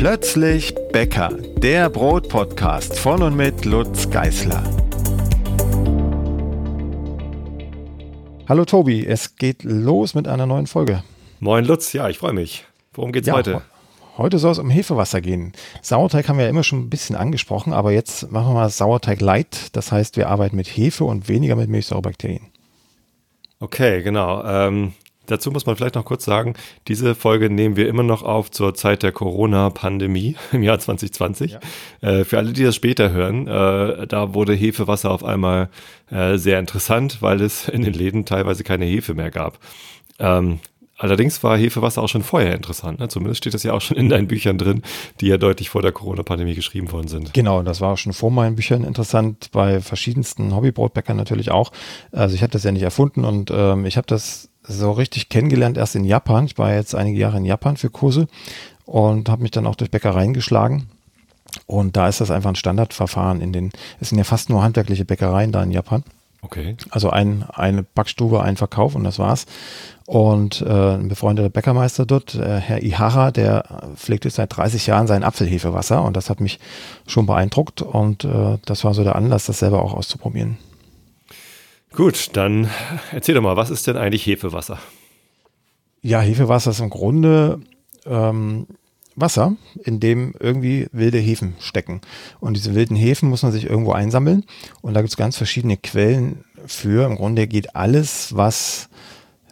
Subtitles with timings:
[0.00, 1.28] Plötzlich Bäcker,
[1.58, 4.64] der Brotpodcast von und mit Lutz Geißler.
[8.48, 11.02] Hallo Tobi, es geht los mit einer neuen Folge.
[11.38, 12.64] Moin Lutz, ja, ich freue mich.
[12.94, 13.60] Worum geht's ja, heute?
[14.16, 15.52] Heute soll es um Hefewasser gehen.
[15.82, 19.20] Sauerteig haben wir ja immer schon ein bisschen angesprochen, aber jetzt machen wir mal Sauerteig
[19.20, 19.76] light.
[19.76, 22.46] Das heißt, wir arbeiten mit Hefe und weniger mit Milchsäurebakterien.
[23.58, 24.42] Okay, genau.
[24.46, 24.94] Ähm,
[25.30, 26.54] dazu muss man vielleicht noch kurz sagen,
[26.88, 31.52] diese Folge nehmen wir immer noch auf zur Zeit der Corona-Pandemie im Jahr 2020.
[31.52, 31.60] Ja.
[32.00, 35.68] Äh, für alle, die das später hören, äh, da wurde Hefewasser auf einmal
[36.10, 39.58] äh, sehr interessant, weil es in den Läden teilweise keine Hefe mehr gab.
[40.18, 40.60] Ähm,
[41.00, 43.00] Allerdings war Hefewasser auch schon vorher interessant.
[43.00, 43.08] Ne?
[43.08, 44.82] Zumindest steht das ja auch schon in deinen Büchern drin,
[45.22, 47.32] die ja deutlich vor der Corona-Pandemie geschrieben worden sind.
[47.32, 51.72] Genau, das war auch schon vor meinen Büchern interessant, bei verschiedensten Hobbybrotbäckern natürlich auch.
[52.12, 55.76] Also ich habe das ja nicht erfunden und ähm, ich habe das so richtig kennengelernt
[55.76, 56.46] erst in Japan.
[56.46, 58.28] Ich war jetzt einige Jahre in Japan für Kurse
[58.86, 60.88] und habe mich dann auch durch Bäckereien geschlagen.
[61.66, 65.04] Und da ist das einfach ein Standardverfahren in den, es sind ja fast nur handwerkliche
[65.04, 66.04] Bäckereien da in Japan.
[66.42, 66.76] Okay.
[66.90, 69.46] Also ein, eine Backstube, ein Verkauf und das war's.
[70.06, 75.06] Und äh, ein befreundeter Bäckermeister dort, äh, Herr Ihara, der pflegt jetzt seit 30 Jahren
[75.06, 76.58] sein Apfelhefewasser und das hat mich
[77.06, 80.56] schon beeindruckt und äh, das war so der Anlass, das selber auch auszuprobieren.
[81.94, 82.70] Gut, dann
[83.12, 84.78] erzähl doch mal, was ist denn eigentlich Hefewasser?
[86.02, 87.60] Ja, Hefewasser ist im Grunde
[88.06, 88.66] ähm,
[89.16, 92.00] Wasser, in dem irgendwie wilde Hefen stecken.
[92.38, 94.44] Und diese wilden Hefen muss man sich irgendwo einsammeln.
[94.82, 97.06] Und da gibt es ganz verschiedene Quellen für.
[97.06, 98.88] Im Grunde geht alles, was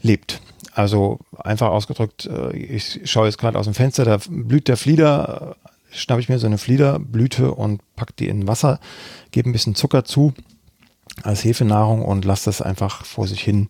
[0.00, 0.40] lebt.
[0.74, 5.56] Also einfach ausgedrückt, äh, ich schaue jetzt gerade aus dem Fenster, da blüht der Flieder,
[5.90, 8.78] schnappe ich mir so eine Fliederblüte und packe die in Wasser,
[9.32, 10.34] gebe ein bisschen Zucker zu
[11.22, 13.68] als Hefenahrung und lasse das einfach vor sich hin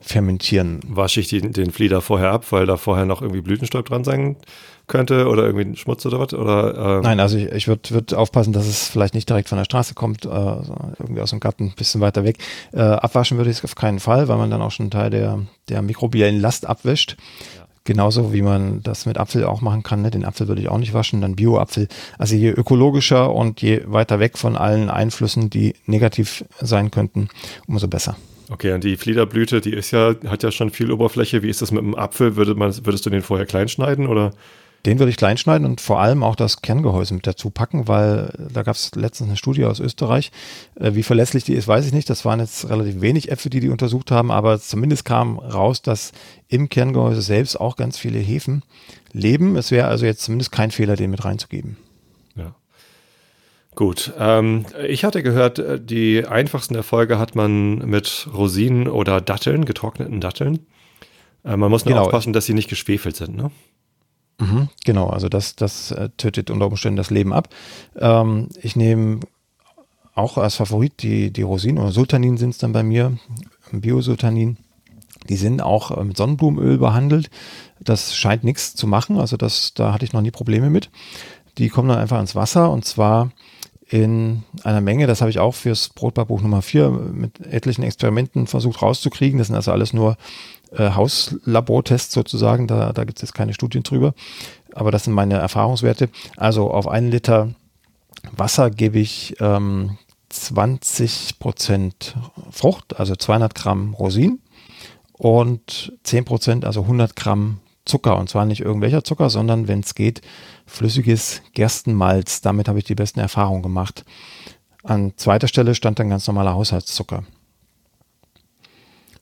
[0.00, 0.80] fermentieren.
[0.86, 4.36] Wasche ich die, den Flieder vorher ab, weil da vorher noch irgendwie Blütenstaub dran sein
[4.86, 6.32] könnte oder irgendwie Schmutz oder was?
[6.34, 9.58] Oder, äh Nein, also ich, ich würde würd aufpassen, dass es vielleicht nicht direkt von
[9.58, 12.38] der Straße kommt, äh, irgendwie aus dem Garten ein bisschen weiter weg.
[12.72, 15.10] Äh, abwaschen würde ich es auf keinen Fall, weil man dann auch schon einen Teil
[15.10, 17.16] der, der mikrobiellen Last abwäscht.
[17.56, 17.67] Ja.
[17.88, 20.02] Genauso wie man das mit Apfel auch machen kann.
[20.02, 20.10] Ne?
[20.10, 21.88] Den Apfel würde ich auch nicht waschen, dann Bio-Apfel.
[22.18, 27.30] Also je ökologischer und je weiter weg von allen Einflüssen, die negativ sein könnten,
[27.66, 28.18] umso besser.
[28.50, 31.42] Okay, und die Fliederblüte, die ist ja, hat ja schon viel Oberfläche.
[31.42, 32.36] Wie ist das mit dem Apfel?
[32.36, 34.32] Würde man, würdest du den vorher klein schneiden oder?
[34.86, 38.32] Den würde ich klein schneiden und vor allem auch das Kerngehäuse mit dazu packen, weil
[38.52, 40.30] da gab es letztens eine Studie aus Österreich.
[40.76, 42.08] Äh, wie verlässlich die ist, weiß ich nicht.
[42.08, 46.12] Das waren jetzt relativ wenig Äpfel, die die untersucht haben, aber zumindest kam raus, dass
[46.48, 48.62] im Kerngehäuse selbst auch ganz viele Hefen
[49.12, 49.56] leben.
[49.56, 51.76] Es wäre also jetzt zumindest kein Fehler, den mit reinzugeben.
[53.78, 59.66] Gut, ähm, ich hatte gehört, äh, die einfachsten Erfolge hat man mit Rosinen oder Datteln,
[59.66, 60.66] getrockneten Datteln.
[61.44, 62.06] Äh, man muss nur genau.
[62.06, 63.52] aufpassen, dass sie nicht geschwefelt sind, ne?
[64.38, 67.48] Mhm, genau, also das, das äh, tötet unter Umständen das Leben ab.
[67.96, 69.20] Ähm, ich nehme
[70.14, 73.18] auch als Favorit die, die Rosinen oder Sultanin sind es dann bei mir,
[73.72, 74.58] Bio-Sultanin.
[75.28, 77.30] Die sind auch äh, mit Sonnenblumenöl behandelt.
[77.80, 80.90] Das scheint nichts zu machen, also das, da hatte ich noch nie Probleme mit.
[81.58, 83.30] Die kommen dann einfach ins Wasser und zwar
[83.88, 88.82] in einer Menge, das habe ich auch fürs Brotbackbuch Nummer 4 mit etlichen Experimenten versucht
[88.82, 89.38] rauszukriegen.
[89.38, 90.16] Das sind also alles nur
[90.72, 94.14] äh, Hauslabortests sozusagen, da, da gibt es jetzt keine Studien drüber.
[94.74, 96.08] Aber das sind meine Erfahrungswerte.
[96.36, 97.54] Also auf einen Liter
[98.32, 102.16] Wasser gebe ich ähm, 20 Prozent
[102.50, 104.40] Frucht, also 200 Gramm Rosinen
[105.12, 108.18] und 10 Prozent, also 100 Gramm Zucker.
[108.18, 110.20] Und zwar nicht irgendwelcher Zucker, sondern wenn es geht,
[110.66, 112.42] flüssiges Gerstenmalz.
[112.42, 114.04] Damit habe ich die besten Erfahrungen gemacht.
[114.84, 117.24] An zweiter Stelle stand dann ganz normaler Haushaltszucker.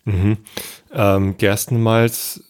[0.05, 0.39] Mhm.
[0.97, 2.43] Ähm, Gerstenmalz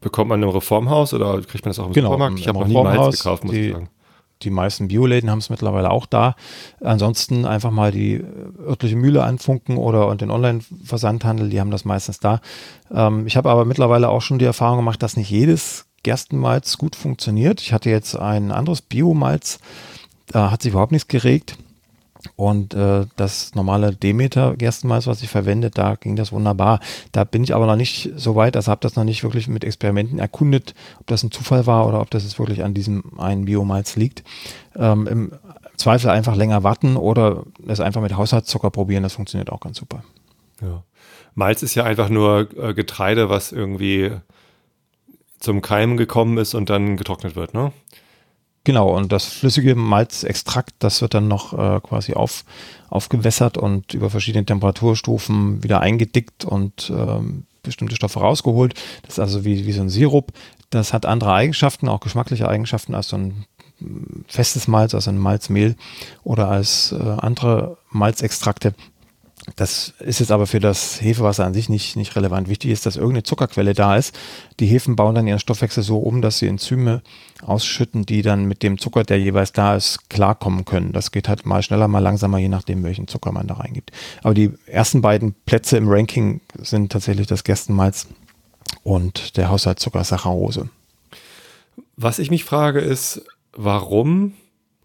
[0.00, 2.40] bekommt man im Reformhaus oder kriegt man das auch im genau, Supermarkt?
[2.40, 3.88] Ich habe noch nie Malz gekauft, muss die, ich sagen.
[4.42, 6.34] Die meisten Bioläden haben es mittlerweile auch da.
[6.80, 8.22] Ansonsten einfach mal die
[8.66, 12.40] örtliche Mühle anfunken oder den Online-Versandhandel, die haben das meistens da.
[12.92, 16.96] Ähm, ich habe aber mittlerweile auch schon die Erfahrung gemacht, dass nicht jedes Gerstenmalz gut
[16.96, 17.62] funktioniert.
[17.62, 19.58] Ich hatte jetzt ein anderes Biomalz,
[20.26, 21.56] da hat sich überhaupt nichts geregt.
[22.34, 26.80] Und äh, das normale Demeter Gerstenmalz, was ich verwende, da ging das wunderbar.
[27.12, 29.64] Da bin ich aber noch nicht so weit, also habe das noch nicht wirklich mit
[29.64, 33.44] Experimenten erkundet, ob das ein Zufall war oder ob das jetzt wirklich an diesem einen
[33.44, 34.24] Biomalz liegt.
[34.74, 35.32] Ähm, Im
[35.76, 40.02] Zweifel einfach länger warten oder es einfach mit Haushaltszucker probieren, das funktioniert auch ganz super.
[40.60, 40.82] Ja.
[41.34, 44.10] Malz ist ja einfach nur äh, Getreide, was irgendwie
[45.38, 47.72] zum Keimen gekommen ist und dann getrocknet wird, ne?
[48.66, 52.44] Genau, und das flüssige Malzextrakt, das wird dann noch äh, quasi auf,
[52.90, 58.74] aufgewässert und über verschiedene Temperaturstufen wieder eingedickt und ähm, bestimmte Stoffe rausgeholt.
[59.02, 60.32] Das ist also wie, wie so ein Sirup.
[60.70, 63.44] Das hat andere Eigenschaften, auch geschmackliche Eigenschaften als so ein
[64.26, 65.76] festes Malz, also ein Malzmehl
[66.24, 68.74] oder als äh, andere Malzextrakte.
[69.54, 72.48] Das ist jetzt aber für das Hefewasser an sich nicht, nicht relevant.
[72.48, 74.18] Wichtig ist, dass irgendeine Zuckerquelle da ist.
[74.58, 77.02] Die Hefen bauen dann ihren Stoffwechsel so um, dass sie Enzyme
[77.42, 80.92] ausschütten, die dann mit dem Zucker, der jeweils da ist, klarkommen können.
[80.92, 83.92] Das geht halt mal schneller, mal langsamer, je nachdem, welchen Zucker man da reingibt.
[84.22, 88.08] Aber die ersten beiden Plätze im Ranking sind tatsächlich das Gerstenmalz
[88.82, 90.68] und der Haushaltszucker Saccharose.
[91.96, 93.22] Was ich mich frage ist,
[93.52, 94.34] warum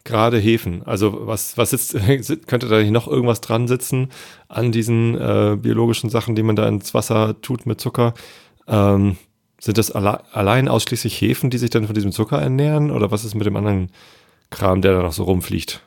[0.04, 0.84] gerade Hefen?
[0.86, 1.96] Also was, was sitzt,
[2.48, 4.10] könnte da nicht noch irgendwas dran sitzen
[4.48, 8.14] an diesen äh, biologischen Sachen, die man da ins Wasser tut mit Zucker?
[8.68, 9.18] Ähm,
[9.60, 12.90] sind das alle, allein ausschließlich Hefen, die sich dann von diesem Zucker ernähren?
[12.90, 13.90] Oder was ist mit dem anderen
[14.50, 15.84] Kram, der da noch so rumfliegt?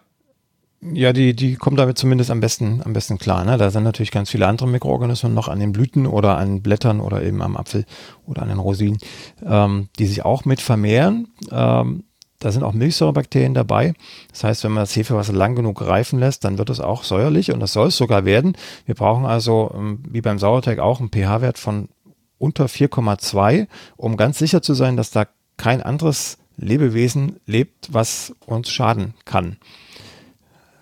[0.93, 3.45] Ja, die, die kommen damit zumindest am besten, am besten klar.
[3.45, 3.57] Ne?
[3.57, 7.23] Da sind natürlich ganz viele andere Mikroorganismen noch an den Blüten oder an Blättern oder
[7.23, 7.87] eben am Apfel
[8.27, 8.99] oder an den Rosinen,
[9.45, 11.29] ähm, die sich auch mit vermehren.
[11.51, 12.05] Ähm,
[12.44, 13.94] da sind auch Milchsäurebakterien dabei.
[14.31, 17.50] Das heißt, wenn man das Hefewasser lang genug reifen lässt, dann wird es auch säuerlich
[17.52, 18.55] und das soll es sogar werden.
[18.85, 21.88] Wir brauchen also, ähm, wie beim Sauerteig auch, einen pH-Wert von
[22.37, 25.26] unter 4,2, um ganz sicher zu sein, dass da
[25.56, 29.56] kein anderes Lebewesen lebt, was uns schaden kann.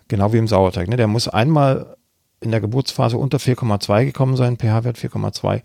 [0.09, 0.89] Genau wie im Sauerteig.
[0.89, 0.97] Ne?
[0.97, 1.97] Der muss einmal
[2.41, 5.63] in der Geburtsphase unter 4,2 gekommen sein, pH-Wert 4,2.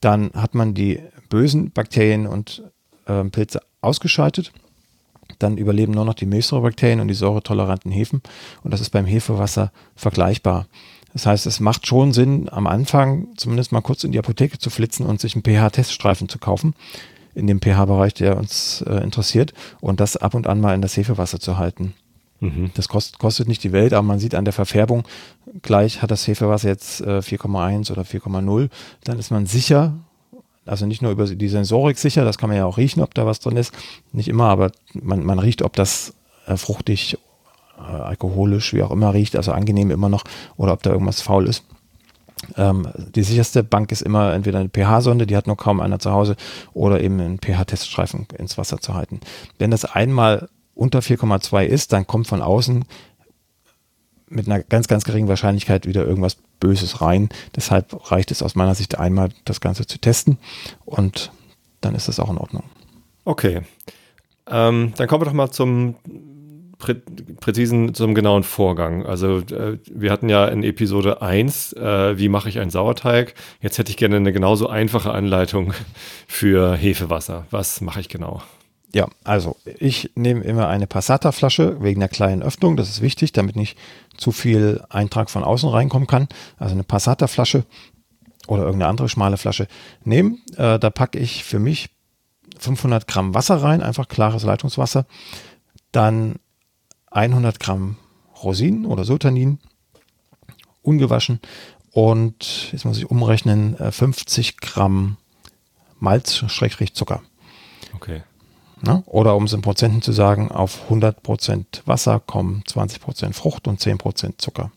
[0.00, 2.64] Dann hat man die bösen Bakterien und
[3.06, 4.52] äh, Pilze ausgeschaltet.
[5.38, 8.22] Dann überleben nur noch die Milchsäurebakterien und die säuretoleranten Hefen.
[8.62, 10.66] Und das ist beim Hefewasser vergleichbar.
[11.12, 14.68] Das heißt, es macht schon Sinn, am Anfang zumindest mal kurz in die Apotheke zu
[14.68, 16.74] flitzen und sich einen pH-Teststreifen zu kaufen,
[17.34, 20.96] in dem pH-Bereich, der uns äh, interessiert, und das ab und an mal in das
[20.96, 21.94] Hefewasser zu halten.
[22.40, 22.70] Mhm.
[22.74, 25.04] Das kostet, kostet nicht die Welt, aber man sieht an der Verfärbung,
[25.62, 28.68] gleich hat das Hefewasser jetzt äh, 4,1 oder 4,0,
[29.04, 29.94] dann ist man sicher,
[30.66, 33.26] also nicht nur über die Sensorik sicher, das kann man ja auch riechen, ob da
[33.26, 33.72] was drin ist.
[34.12, 36.14] Nicht immer, aber man, man riecht, ob das
[36.46, 37.18] äh, fruchtig,
[37.78, 40.24] äh, alkoholisch, wie auch immer riecht, also angenehm immer noch,
[40.56, 41.64] oder ob da irgendwas faul ist.
[42.56, 46.10] Ähm, die sicherste Bank ist immer entweder eine pH-Sonde, die hat nur kaum einer zu
[46.12, 46.36] Hause,
[46.74, 49.20] oder eben einen pH-Teststreifen ins Wasser zu halten.
[49.58, 52.84] Wenn das einmal unter 4,2 ist, dann kommt von außen
[54.28, 57.28] mit einer ganz, ganz geringen Wahrscheinlichkeit wieder irgendwas Böses rein.
[57.54, 60.38] Deshalb reicht es aus meiner Sicht einmal, das Ganze zu testen
[60.84, 61.30] und
[61.80, 62.64] dann ist das auch in Ordnung.
[63.24, 63.62] Okay.
[64.48, 65.96] Ähm, dann kommen wir doch mal zum
[66.78, 66.94] prä
[67.40, 69.04] präzisen, zum genauen Vorgang.
[69.04, 73.34] Also äh, wir hatten ja in Episode 1, äh, wie mache ich einen Sauerteig?
[73.60, 75.74] Jetzt hätte ich gerne eine genauso einfache Anleitung
[76.26, 77.46] für Hefewasser.
[77.50, 78.42] Was mache ich genau?
[78.96, 82.78] Ja, also ich nehme immer eine Passata-Flasche wegen der kleinen Öffnung.
[82.78, 83.76] Das ist wichtig, damit nicht
[84.16, 86.28] zu viel Eintrag von außen reinkommen kann.
[86.56, 87.66] Also eine Passata-Flasche
[88.46, 89.68] oder irgendeine andere schmale Flasche
[90.02, 90.40] nehmen.
[90.56, 91.90] Äh, da packe ich für mich
[92.58, 95.04] 500 Gramm Wasser rein, einfach klares Leitungswasser.
[95.92, 96.36] Dann
[97.10, 97.98] 100 Gramm
[98.42, 99.58] Rosinen oder Sultanin,
[100.80, 101.40] ungewaschen.
[101.90, 105.18] Und jetzt muss ich umrechnen, 50 äh, Gramm
[106.00, 107.20] Malz-Zucker.
[107.94, 108.22] Okay.
[108.82, 109.02] Ne?
[109.06, 114.34] Oder um es in Prozenten zu sagen, auf 100% Wasser kommen 20% Frucht und 10%
[114.38, 114.70] Zucker.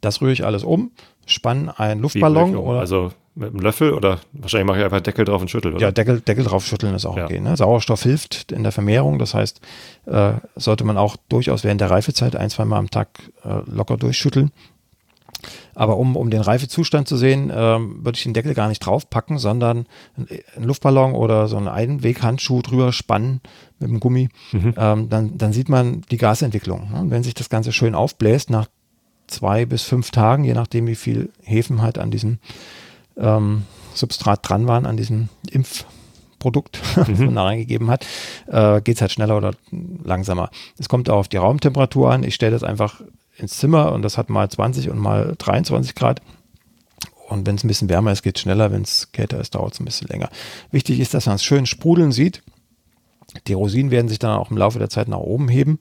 [0.00, 0.92] Das rühre ich alles um,
[1.26, 2.56] spanne einen Luftballon.
[2.56, 5.80] Oder also mit einem Löffel oder wahrscheinlich mache ich einfach Deckel drauf und schüttel, oder?
[5.80, 7.24] Ja, Deckel, Deckel drauf schütteln ist auch ja.
[7.24, 7.40] okay.
[7.40, 7.56] Ne?
[7.56, 9.60] Sauerstoff hilft in der Vermehrung, das heißt,
[10.06, 13.08] äh, sollte man auch durchaus während der Reifezeit ein, zwei Mal am Tag
[13.44, 14.50] äh, locker durchschütteln.
[15.78, 19.38] Aber um, um den Reifezustand zu sehen, ähm, würde ich den Deckel gar nicht draufpacken,
[19.38, 23.40] sondern einen Luftballon oder so einen Einweghandschuh drüber spannen
[23.78, 24.28] mit dem Gummi.
[24.50, 24.74] Mhm.
[24.76, 26.90] Ähm, dann, dann sieht man die Gasentwicklung.
[26.90, 27.00] Ne?
[27.02, 28.66] Und wenn sich das Ganze schön aufbläst, nach
[29.28, 32.38] zwei bis fünf Tagen, je nachdem, wie viel Hefen halt an diesem
[33.16, 33.62] ähm,
[33.94, 37.04] Substrat dran waren, an diesem Impfprodukt, mhm.
[37.06, 38.04] das man da reingegeben hat,
[38.48, 39.52] äh, geht es halt schneller oder
[40.02, 40.50] langsamer.
[40.76, 42.24] Es kommt auch auf die Raumtemperatur an.
[42.24, 43.00] Ich stelle das einfach
[43.38, 46.20] ins Zimmer und das hat mal 20 und mal 23 Grad.
[47.28, 48.72] Und wenn es ein bisschen wärmer ist, geht es schneller.
[48.72, 50.30] Wenn es kälter ist, dauert es ein bisschen länger.
[50.70, 52.42] Wichtig ist, dass man es schön sprudeln sieht.
[53.46, 55.78] Die Rosinen werden sich dann auch im Laufe der Zeit nach oben heben,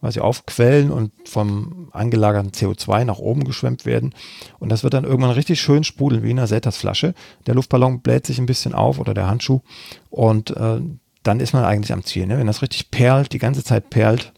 [0.00, 4.14] weil sie aufquellen und vom angelagerten CO2 nach oben geschwemmt werden.
[4.58, 7.14] Und das wird dann irgendwann richtig schön sprudeln, wie in einer Seltersflasche.
[7.46, 9.60] Der Luftballon bläht sich ein bisschen auf oder der Handschuh.
[10.08, 10.80] Und äh,
[11.22, 12.26] dann ist man eigentlich am Ziel.
[12.26, 12.38] Ne?
[12.38, 14.32] Wenn das richtig perlt, die ganze Zeit perlt,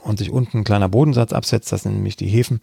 [0.00, 2.60] und sich unten ein kleiner Bodensatz absetzt, das sind nämlich die Hefen,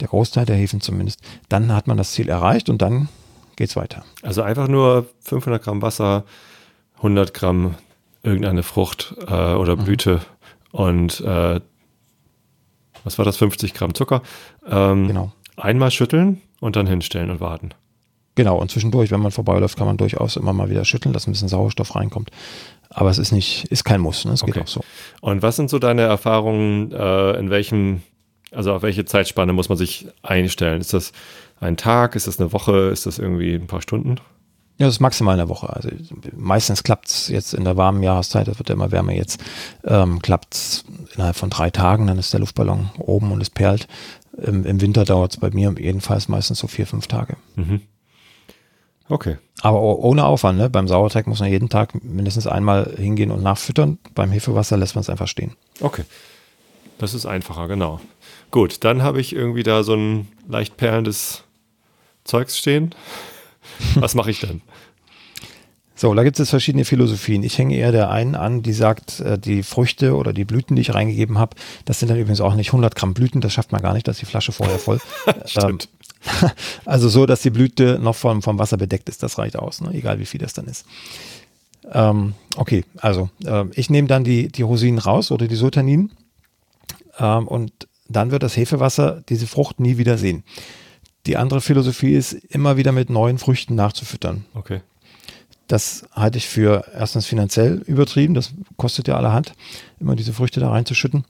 [0.00, 3.08] der Großteil der Hefen zumindest, dann hat man das Ziel erreicht und dann
[3.56, 4.04] geht es weiter.
[4.22, 6.24] Also einfach nur 500 Gramm Wasser,
[6.98, 7.74] 100 Gramm
[8.22, 9.84] irgendeine Frucht äh, oder mhm.
[9.84, 10.20] Blüte mhm.
[10.78, 11.60] und äh,
[13.04, 14.22] was war das, 50 Gramm Zucker.
[14.68, 15.32] Ähm, genau.
[15.56, 17.70] Einmal schütteln und dann hinstellen und warten.
[18.34, 21.32] Genau, und zwischendurch, wenn man vorbeiläuft, kann man durchaus immer mal wieder schütteln, dass ein
[21.32, 22.30] bisschen Sauerstoff reinkommt.
[22.98, 24.32] Aber es ist nicht, ist kein Muss, ne?
[24.32, 24.52] es Okay.
[24.52, 24.80] geht auch so.
[25.20, 28.00] Und was sind so deine Erfahrungen, äh, in welchem,
[28.52, 30.80] also auf welche Zeitspanne muss man sich einstellen?
[30.80, 31.12] Ist das
[31.60, 34.16] ein Tag, ist das eine Woche, ist das irgendwie ein paar Stunden?
[34.78, 35.68] Ja, das ist maximal eine Woche.
[35.68, 35.90] Also
[36.34, 39.44] meistens klappt es jetzt in der warmen Jahreszeit, das wird ja immer wärmer jetzt,
[39.84, 40.84] ähm, klappt es
[41.14, 43.88] innerhalb von drei Tagen, dann ist der Luftballon oben und es perlt.
[44.42, 47.36] Im, im Winter dauert es bei mir jedenfalls meistens so vier, fünf Tage.
[47.56, 47.82] Mhm.
[49.08, 49.36] Okay.
[49.62, 50.68] Aber ohne Aufwand, ne?
[50.68, 53.98] Beim Sauerteig muss man jeden Tag mindestens einmal hingehen und nachfüttern.
[54.14, 55.52] Beim Hefewasser lässt man es einfach stehen.
[55.80, 56.04] Okay.
[56.98, 58.00] Das ist einfacher, genau.
[58.50, 61.44] Gut, dann habe ich irgendwie da so ein leicht perlendes
[62.24, 62.94] Zeugs stehen.
[63.94, 64.62] Was mache ich dann?
[65.98, 67.42] So, da gibt es verschiedene Philosophien.
[67.42, 70.82] Ich hänge eher der einen an, die sagt, äh, die Früchte oder die Blüten, die
[70.82, 73.80] ich reingegeben habe, das sind dann übrigens auch nicht 100 Gramm Blüten, das schafft man
[73.80, 75.00] gar nicht, dass die Flasche vorher voll.
[75.46, 75.88] Stimmt.
[76.84, 79.92] Also so, dass die Blüte noch vom, vom Wasser bedeckt ist, das reicht aus, ne?
[79.92, 80.86] egal wie viel das dann ist.
[81.92, 86.12] Ähm, okay, also äh, ich nehme dann die, die Rosinen raus oder die Sultaninen
[87.18, 87.72] ähm, und
[88.08, 90.44] dann wird das Hefewasser diese Frucht nie wieder sehen.
[91.26, 94.44] Die andere Philosophie ist, immer wieder mit neuen Früchten nachzufüttern.
[94.54, 94.80] Okay.
[95.66, 99.54] Das halte ich für erstens finanziell übertrieben, das kostet ja allerhand,
[99.98, 101.24] immer diese Früchte da reinzuschütten.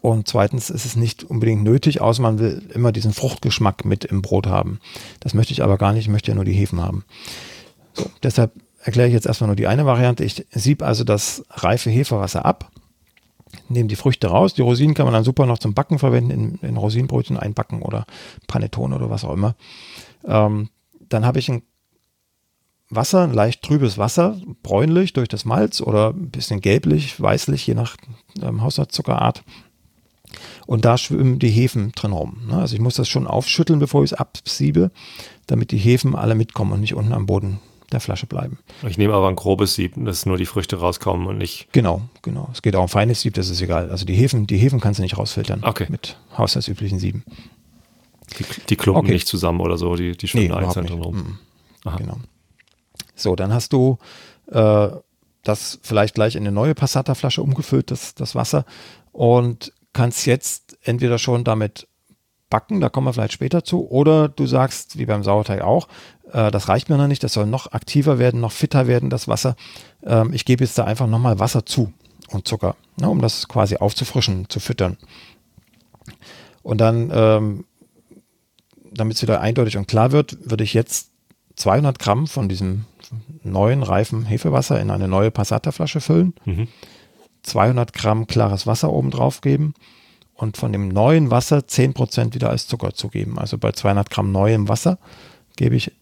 [0.00, 4.22] Und zweitens ist es nicht unbedingt nötig, außer man will immer diesen Fruchtgeschmack mit im
[4.22, 4.80] Brot haben.
[5.20, 7.04] Das möchte ich aber gar nicht, ich möchte ja nur die Hefen haben.
[7.94, 8.52] So, deshalb
[8.82, 10.24] erkläre ich jetzt erstmal nur die eine Variante.
[10.24, 12.70] Ich sieb also das reife Hefewasser ab,
[13.68, 14.54] nehme die Früchte raus.
[14.54, 16.30] Die Rosinen kann man dann super noch zum Backen verwenden,
[16.62, 18.06] in, in Rosinenbrötchen einbacken oder
[18.46, 19.56] Panettone oder was auch immer.
[20.24, 20.68] Ähm,
[21.08, 21.62] dann habe ich ein
[22.90, 27.74] Wasser, ein leicht trübes Wasser, bräunlich durch das Malz oder ein bisschen gelblich, weißlich, je
[27.74, 27.96] nach
[28.40, 29.42] ähm, Haushaltszuckerart.
[30.68, 32.42] Und da schwimmen die Hefen drin rum.
[32.46, 32.58] Ne?
[32.58, 34.90] Also ich muss das schon aufschütteln, bevor ich es absiebe,
[35.46, 37.58] damit die Hefen alle mitkommen und nicht unten am Boden
[37.90, 38.58] der Flasche bleiben.
[38.86, 41.68] Ich nehme aber ein grobes Sieb, dass nur die Früchte rauskommen und nicht.
[41.72, 42.50] Genau, genau.
[42.52, 43.90] Es geht auch um feines Sieb, das ist egal.
[43.90, 45.86] Also die Hefen, die Hefen kannst du nicht rausfiltern Okay.
[45.88, 47.24] mit haushaltsüblichen Sieben.
[48.38, 49.14] Die, die klumpen Okay.
[49.14, 51.38] nicht zusammen oder so, die, die schwimmen überhaupt einzeln drin rum.
[51.86, 51.96] Mhm.
[51.96, 52.18] Genau.
[53.14, 53.96] So, dann hast du
[54.52, 54.88] äh,
[55.44, 58.66] das vielleicht gleich in eine neue Passata-Flasche umgefüllt, das, das Wasser,
[59.12, 61.88] und kannst jetzt entweder schon damit
[62.50, 65.88] backen, da kommen wir vielleicht später zu, oder du sagst, wie beim Sauerteig auch,
[66.32, 69.26] äh, das reicht mir noch nicht, das soll noch aktiver werden, noch fitter werden, das
[69.26, 69.56] Wasser.
[70.04, 71.92] Ähm, ich gebe jetzt da einfach nochmal Wasser zu
[72.30, 74.98] und Zucker, ne, um das quasi aufzufrischen, zu füttern.
[76.62, 77.64] Und dann, ähm,
[78.92, 81.10] damit es wieder eindeutig und klar wird, würde ich jetzt
[81.56, 82.84] 200 Gramm von diesem
[83.42, 86.68] neuen reifen Hefewasser in eine neue Passata-Flasche füllen, Mhm.
[87.42, 89.74] 200 Gramm klares Wasser oben drauf geben
[90.34, 93.38] und von dem neuen Wasser 10% wieder als Zucker zugeben.
[93.38, 94.98] Also bei 200 Gramm neuem Wasser
[95.56, 95.92] gebe ich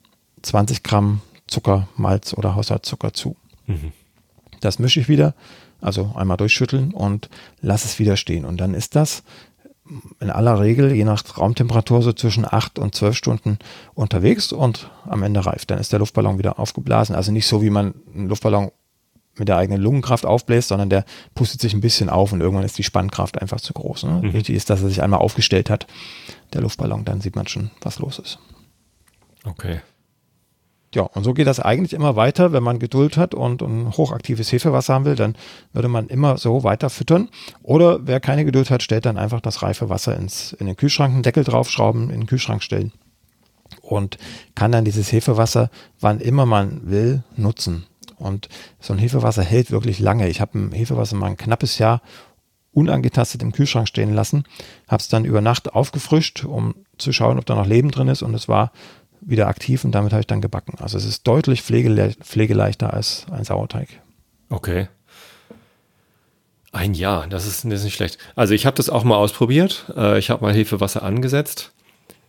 [0.43, 3.37] 20 Gramm Zucker, Malz oder Haushaltszucker zu.
[3.67, 3.93] Mhm.
[4.61, 5.35] Das mische ich wieder,
[5.81, 7.29] also einmal durchschütteln und
[7.61, 8.45] lasse es wieder stehen.
[8.45, 9.23] Und dann ist das
[10.21, 13.59] in aller Regel, je nach Raumtemperatur, so zwischen 8 und 12 Stunden
[13.95, 15.71] unterwegs und am Ende reift.
[15.71, 17.15] Dann ist der Luftballon wieder aufgeblasen.
[17.15, 18.71] Also nicht so, wie man einen Luftballon
[19.39, 22.79] mit der eigenen Lungenkraft aufbläst, sondern der pustet sich ein bisschen auf und irgendwann ist
[22.79, 24.05] die Spannkraft einfach zu groß.
[24.05, 24.21] Ne?
[24.23, 24.33] Mhm.
[24.33, 25.87] Wichtig ist, dass er sich einmal aufgestellt hat,
[26.53, 28.39] der Luftballon, dann sieht man schon, was los ist.
[29.45, 29.81] Okay.
[30.95, 32.53] Ja, und so geht das eigentlich immer weiter.
[32.53, 35.37] Wenn man Geduld hat und ein hochaktives Hefewasser haben will, dann
[35.73, 37.29] würde man immer so weiter füttern.
[37.63, 41.13] Oder wer keine Geduld hat, stellt dann einfach das reife Wasser ins, in den Kühlschrank,
[41.13, 42.93] einen Deckel draufschrauben, in den Kühlschrank stellen
[43.83, 44.19] und
[44.55, 47.87] kann dann dieses Hefewasser, wann immer man will, nutzen.
[48.19, 48.49] Und
[48.81, 50.29] so ein Hefewasser hält wirklich lange.
[50.29, 52.01] Ich habe ein Hefewasser mal ein knappes Jahr
[52.73, 54.45] unangetastet im Kühlschrank stehen lassen,
[54.87, 58.21] habe es dann über Nacht aufgefrischt, um zu schauen, ob da noch Leben drin ist
[58.23, 58.71] und es war
[59.23, 60.75] wieder aktiv und damit habe ich dann gebacken.
[60.79, 63.89] Also es ist deutlich pflegele pflegeleichter als ein Sauerteig.
[64.51, 64.89] Okay.
[66.71, 68.19] Ein Jahr, das ist, das ist nicht schlecht.
[68.35, 69.91] Also ich habe das auch mal ausprobiert.
[69.97, 71.73] Äh, Ich habe mal Hefewasser angesetzt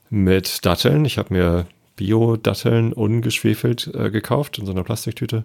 [0.09, 1.03] mit Datteln.
[1.03, 1.67] Ich habe mir
[1.97, 5.43] Bio-Datteln ungeschwefelt äh, gekauft in so einer Plastiktüte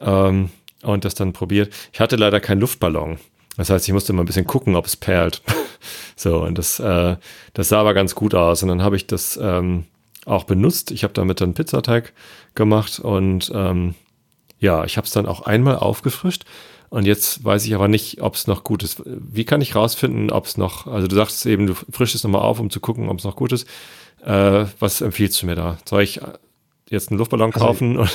[0.00, 0.50] ähm,
[0.82, 1.72] und das dann probiert.
[1.92, 3.18] Ich hatte leider keinen Luftballon.
[3.56, 5.42] Das heißt, ich musste mal ein bisschen gucken, ob es perlt.
[6.16, 7.16] so, und das, äh,
[7.54, 8.62] das sah aber ganz gut aus.
[8.62, 9.84] Und dann habe ich das ähm,
[10.26, 10.90] auch benutzt.
[10.90, 12.12] Ich habe damit dann Pizzateig
[12.54, 13.94] gemacht und ähm,
[14.60, 16.44] ja, ich habe es dann auch einmal aufgefrischt
[16.90, 19.02] und jetzt weiß ich aber nicht, ob es noch gut ist.
[19.06, 22.42] Wie kann ich rausfinden, ob es noch, also du sagst eben, du frischst es nochmal
[22.42, 23.66] auf, um zu gucken, ob es noch gut ist.
[24.24, 25.78] Äh, was empfiehlst du mir da?
[25.84, 26.20] Soll ich
[26.90, 28.10] jetzt einen Luftballon Also- kaufen und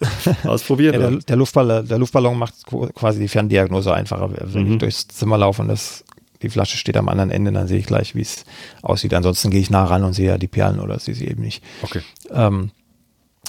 [0.44, 0.94] ausprobieren?
[1.00, 4.30] Ja, der, der, Luftballon, der Luftballon macht qu- quasi die Ferndiagnose einfacher.
[4.32, 4.72] Wenn Mhm.
[4.72, 6.04] ich durchs Zimmer laufe und das,
[6.42, 8.44] die Flasche steht am anderen Ende, dann sehe ich gleich, wie es
[8.82, 9.14] aussieht.
[9.14, 11.62] Ansonsten gehe ich nah ran und sehe ja die Perlen oder sehe sie eben nicht.
[11.82, 12.00] okay.
[12.30, 12.70] Ähm,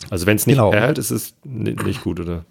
[0.09, 0.71] Also wenn es nicht Genau.
[0.71, 2.43] perlt, ist es ni- nicht gut, oder?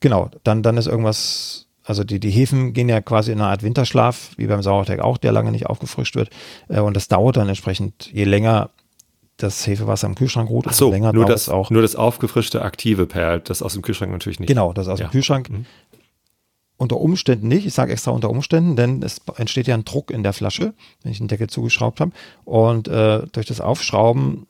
[0.00, 3.62] Genau, dann, dann ist irgendwas, also die, die Hefen gehen ja quasi in eine Art
[3.62, 6.30] Winterschlaf, wie beim Sauerteig auch, der lange nicht aufgefrischt wird.
[6.68, 8.70] Äh, und das dauert dann entsprechend, je länger
[9.36, 11.70] das Hefewasser im Kühlschrank ruht, so, länger nur dauert das, es auch.
[11.70, 14.48] nur das aufgefrischte aktive Perl, das aus dem Kühlschrank natürlich nicht.
[14.48, 15.06] Genau, das aus Ja.
[15.08, 15.48] dem Kühlschrank.
[15.48, 15.66] Mhm.
[16.76, 20.22] Unter Umständen nicht, ich sage extra unter Umständen, denn es entsteht ja ein Druck in
[20.22, 22.12] der Flasche, wenn ich den Deckel zugeschraubt habe.
[22.46, 24.46] Und äh, durch das Aufschrauben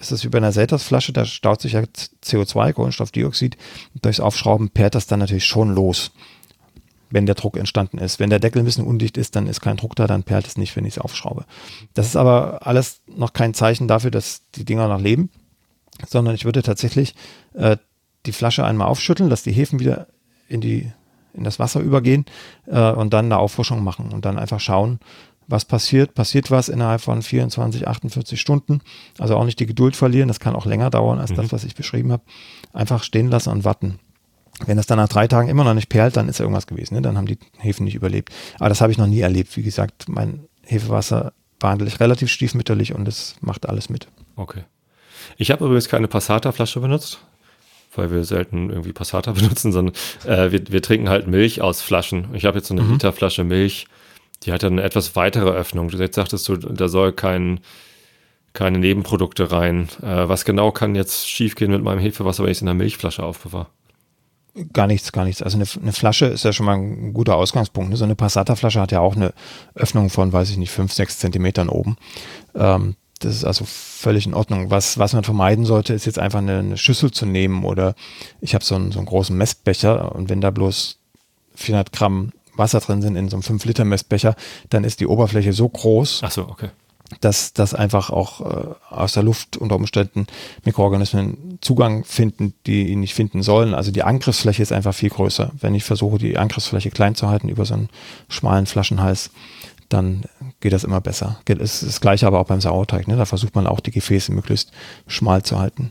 [0.00, 1.82] ist es wie bei einer Seltersflasche, da staut sich ja
[2.24, 3.56] CO2, Kohlenstoffdioxid.
[4.00, 6.10] Durchs Aufschrauben perlt das dann natürlich schon los,
[7.10, 8.18] wenn der Druck entstanden ist.
[8.18, 10.56] Wenn der Deckel ein bisschen undicht ist, dann ist kein Druck da, dann perlt es
[10.56, 11.44] nicht, wenn ich es aufschraube.
[11.92, 15.30] Das ist aber alles noch kein Zeichen dafür, dass die Dinger noch leben,
[16.08, 17.14] sondern ich würde tatsächlich
[17.52, 17.76] äh,
[18.24, 20.06] die Flasche einmal aufschütteln, dass die Hefen wieder
[20.48, 20.90] in die
[21.32, 22.24] in das Wasser übergehen
[22.66, 24.98] äh, und dann eine Auffrischung machen und dann einfach schauen,
[25.50, 26.14] was passiert.
[26.14, 28.80] Passiert was innerhalb von 24, 48 Stunden.
[29.18, 31.74] Also auch nicht die Geduld verlieren, das kann auch länger dauern als das, was ich
[31.74, 32.22] beschrieben habe.
[32.72, 33.98] Einfach stehen lassen und warten.
[34.66, 36.94] Wenn das dann nach drei Tagen immer noch nicht perlt, dann ist ja irgendwas gewesen.
[36.94, 37.02] Ne?
[37.02, 38.30] Dann haben die Hefen nicht überlebt.
[38.58, 39.56] Aber das habe ich noch nie erlebt.
[39.56, 44.08] Wie gesagt, mein Hefewasser behandle ich relativ stiefmütterlich und es macht alles mit.
[44.36, 44.64] Okay.
[45.36, 47.20] Ich habe übrigens keine Passata-Flasche benutzt,
[47.94, 49.94] weil wir selten irgendwie Passata benutzen, sondern
[50.26, 52.28] äh, wir, wir trinken halt Milch aus Flaschen.
[52.34, 52.92] Ich habe jetzt so eine Mhm.
[52.92, 53.86] Literflasche Milch,
[54.42, 55.90] die hat dann eine etwas weitere Öffnung.
[55.90, 57.60] Jetzt sagtest du, da soll kein,
[58.52, 59.88] keine Nebenprodukte rein.
[60.02, 63.22] Äh, was genau kann jetzt schiefgehen mit meinem Hefewasser, wenn ich es in einer Milchflasche
[63.22, 63.66] aufbewahre?
[64.72, 65.42] Gar nichts, gar nichts.
[65.42, 67.90] Also eine, eine Flasche ist ja schon mal ein guter Ausgangspunkt.
[67.90, 67.96] Ne?
[67.96, 69.32] So eine Passata-Flasche hat ja auch eine
[69.74, 71.96] Öffnung von, weiß ich nicht, fünf, sechs Zentimetern oben.
[72.54, 74.70] Ähm, das ist also völlig in Ordnung.
[74.70, 77.94] Was, was man vermeiden sollte, ist jetzt einfach eine, eine Schüssel zu nehmen oder
[78.40, 80.98] ich habe so einen, so einen großen Messbecher und wenn da bloß
[81.54, 84.36] 400 Gramm Wasser drin sind in so einem 5-Liter-Messbecher,
[84.68, 86.68] dann ist die Oberfläche so groß, so, okay.
[87.20, 90.28] dass, dass einfach auch äh, aus der Luft unter Umständen
[90.64, 93.74] Mikroorganismen Zugang finden, die ihn nicht finden sollen.
[93.74, 95.50] Also die Angriffsfläche ist einfach viel größer.
[95.58, 97.88] Wenn ich versuche, die Angriffsfläche klein zu halten über so einen
[98.28, 99.30] schmalen Flaschenhals,
[99.88, 100.22] dann
[100.60, 101.40] geht das immer besser.
[101.46, 103.08] Es ist das gleiche aber auch beim Sauerteig.
[103.08, 103.16] Ne?
[103.16, 104.70] Da versucht man auch die Gefäße möglichst
[105.08, 105.90] schmal zu halten.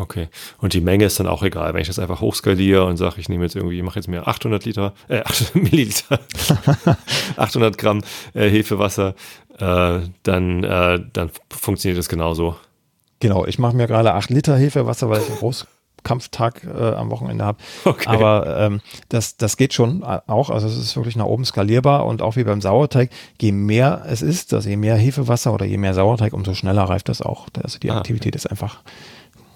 [0.00, 0.28] Okay.
[0.58, 3.28] Und die Menge ist dann auch egal, wenn ich das einfach hochskaliere und sage, ich
[3.28, 6.18] nehme jetzt irgendwie, ich mache jetzt mir 800 Liter, äh, 800 Milliliter,
[7.36, 9.14] 800 Gramm äh, Hefewasser,
[9.58, 12.56] äh, dann, äh, dann funktioniert das genauso.
[13.20, 17.44] Genau, ich mache mir gerade 8 Liter Hefewasser, weil ich einen Großkampftag äh, am Wochenende
[17.44, 17.58] habe.
[17.84, 18.08] Okay.
[18.08, 20.48] Aber ähm, das, das geht schon auch.
[20.48, 24.22] Also es ist wirklich nach oben skalierbar und auch wie beim Sauerteig, je mehr es
[24.22, 27.48] ist, also je mehr Hefewasser oder je mehr Sauerteig, umso schneller reift das auch.
[27.62, 28.78] Also die Ah, Aktivität ist einfach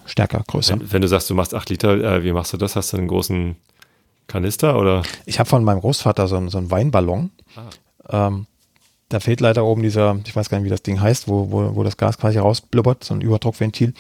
[0.07, 0.79] stärker, größer.
[0.81, 2.77] Wenn, wenn du sagst, du machst 8 Liter, äh, wie machst du das?
[2.77, 3.57] Hast du einen großen
[4.27, 5.03] Kanister oder?
[5.27, 7.31] Ich habe von meinem Großvater so, einen- so einen Weinballon.
[8.11, 8.47] Ähm,
[9.11, 11.77] da fehlt leider oben dieser, ich weiß gar nicht, wie das Ding heißt, wo, wo,
[11.77, 13.93] wo das Gas quasi rausblubbert, so ein Überdruckventil.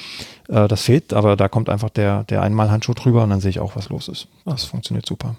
[0.48, 3.60] Äh, das fehlt, aber da kommt einfach der, der Einmalhandschuh drüber und dann sehe ich
[3.60, 4.28] auch, was los ist.
[4.44, 5.36] Das funktioniert super.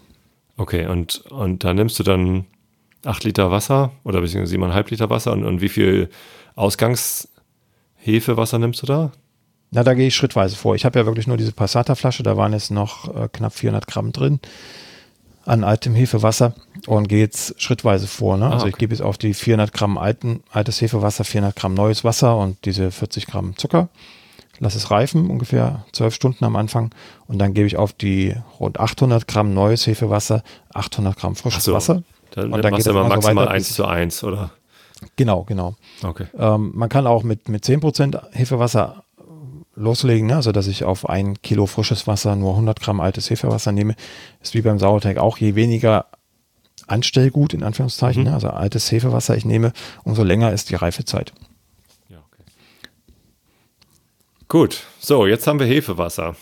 [0.58, 2.45] Okay, und, und da nimmst du dann
[3.04, 6.10] 8 Liter Wasser oder beziehungsweise 7,5 Liter Wasser und, und wie viel
[6.56, 9.12] Ausgangshefewasser nimmst du da?
[9.71, 10.75] Na, da gehe ich schrittweise vor.
[10.75, 14.12] Ich habe ja wirklich nur diese Passata-Flasche, da waren jetzt noch äh, knapp 400 Gramm
[14.12, 14.39] drin
[15.45, 16.54] an altem Hefewasser
[16.88, 18.38] und gehe jetzt schrittweise vor.
[18.38, 18.45] Ne?
[18.47, 18.80] Ah, also ich okay.
[18.86, 22.89] gebe jetzt auf die 400 Gramm alten, altes Hefewasser, 400 Gramm neues Wasser und diese
[22.91, 23.89] 40 Gramm Zucker.
[24.60, 26.91] Lass es reifen, ungefähr 12 Stunden am Anfang.
[27.28, 31.73] Und dann gebe ich auf die rund 800 Gramm neues Hefewasser, 800 Gramm frisches so.
[31.73, 32.04] Wasser.
[32.32, 34.51] Dann, Und dann geht das immer immer so maximal weiter, 1 bis- zu 1, oder?
[35.17, 35.75] Genau, genau.
[36.04, 36.25] Okay.
[36.39, 39.04] Ähm, man kann auch mit, mit 10% Hefewasser
[39.76, 40.36] loslegen, ne?
[40.38, 43.96] also dass ich auf ein Kilo frisches Wasser nur 100 Gramm altes Hefewasser nehme.
[44.42, 46.06] Ist wie beim Sauerteig auch, je weniger
[46.88, 48.30] Anstellgut in Anführungszeichen, Mhm.
[48.30, 48.34] ne?
[48.36, 51.34] also altes Hefewasser ich nehme, umso länger ist die Reifezeit.
[52.10, 52.44] Ja, okay.
[54.48, 56.36] Gut, so, jetzt haben wir Hefewasser.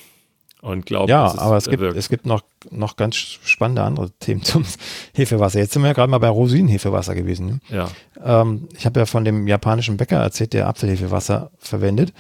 [0.62, 2.42] Und glaube, Ja, aber es gibt, es gibt noch,
[2.72, 4.64] noch ganz spannende andere Themen zum
[5.14, 5.60] Hefewasser.
[5.60, 7.48] Jetzt sind wir ja gerade mal bei Rosinenhefewasser gewesen.
[7.48, 7.60] Ne?
[7.70, 7.90] Ja,
[8.42, 12.14] Ähm, ich habe ja von dem japanischen Bäcker erzählt, der Apfelhefewasser verwendet.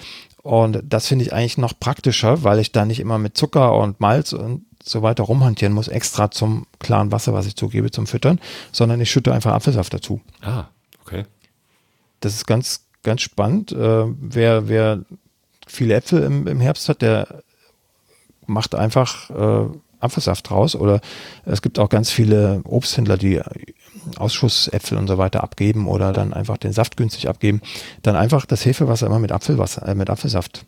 [0.43, 4.01] Und das finde ich eigentlich noch praktischer, weil ich da nicht immer mit Zucker und
[4.01, 8.39] Malz und so weiter rumhantieren muss, extra zum klaren Wasser, was ich zugebe zum Füttern,
[8.73, 10.19] sondern ich schütte einfach Apfelsaft dazu.
[10.41, 10.65] ah,
[11.01, 11.23] okay.
[12.19, 13.71] Das ist ganz, ganz spannend.
[13.71, 14.99] Äh, wer, wer
[15.65, 17.41] viele Äpfel im, im Herbst hat, der
[18.45, 20.75] macht einfach äh, Apfelsaft raus.
[20.75, 20.99] Oder
[21.45, 23.41] es gibt auch ganz viele Obsthändler, die
[24.17, 27.61] Ausschussäpfel und so weiter abgeben oder dann einfach den Saft günstig abgeben.
[28.01, 30.65] Dann einfach das Hefewasser immer mit Apfelwasser, äh, mit Apfelsaft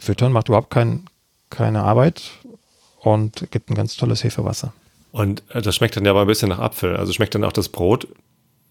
[0.00, 1.04] füttern, macht überhaupt kein,
[1.50, 2.30] keine Arbeit
[3.00, 4.72] und gibt ein ganz tolles Hefewasser.
[5.12, 6.96] Und äh, das schmeckt dann ja aber ein bisschen nach Apfel.
[6.96, 8.08] Also schmeckt dann auch das Brot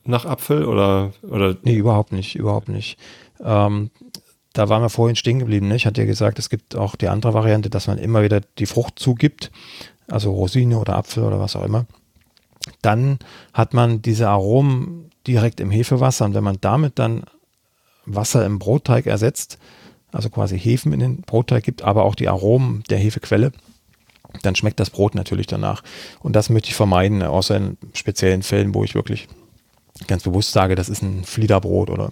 [0.04, 2.98] nach Apfel oder, oder Nee, überhaupt nicht, überhaupt nicht.
[3.44, 3.90] Ähm,
[4.54, 5.68] da waren wir vorhin stehen geblieben.
[5.68, 5.76] Ne?
[5.76, 8.66] Ich hatte ja gesagt, es gibt auch die andere Variante, dass man immer wieder die
[8.66, 9.52] Frucht zugibt.
[10.08, 11.86] also Rosine oder Apfel oder was auch immer,
[12.82, 13.20] dann
[13.54, 17.24] hat man diese Aromen direkt im Hefewasser und wenn man damit dann
[18.06, 19.58] Wasser im Brotteig ersetzt,
[20.12, 23.52] also quasi Hefen in den Brotteig gibt, aber auch die Aromen der Hefequelle,
[24.42, 25.84] dann schmeckt das Brot natürlich danach.
[26.20, 29.28] Und das möchte ich vermeiden, außer in speziellen Fällen, wo ich wirklich
[30.08, 32.12] ganz bewusst sage, das ist ein Fliederbrot oder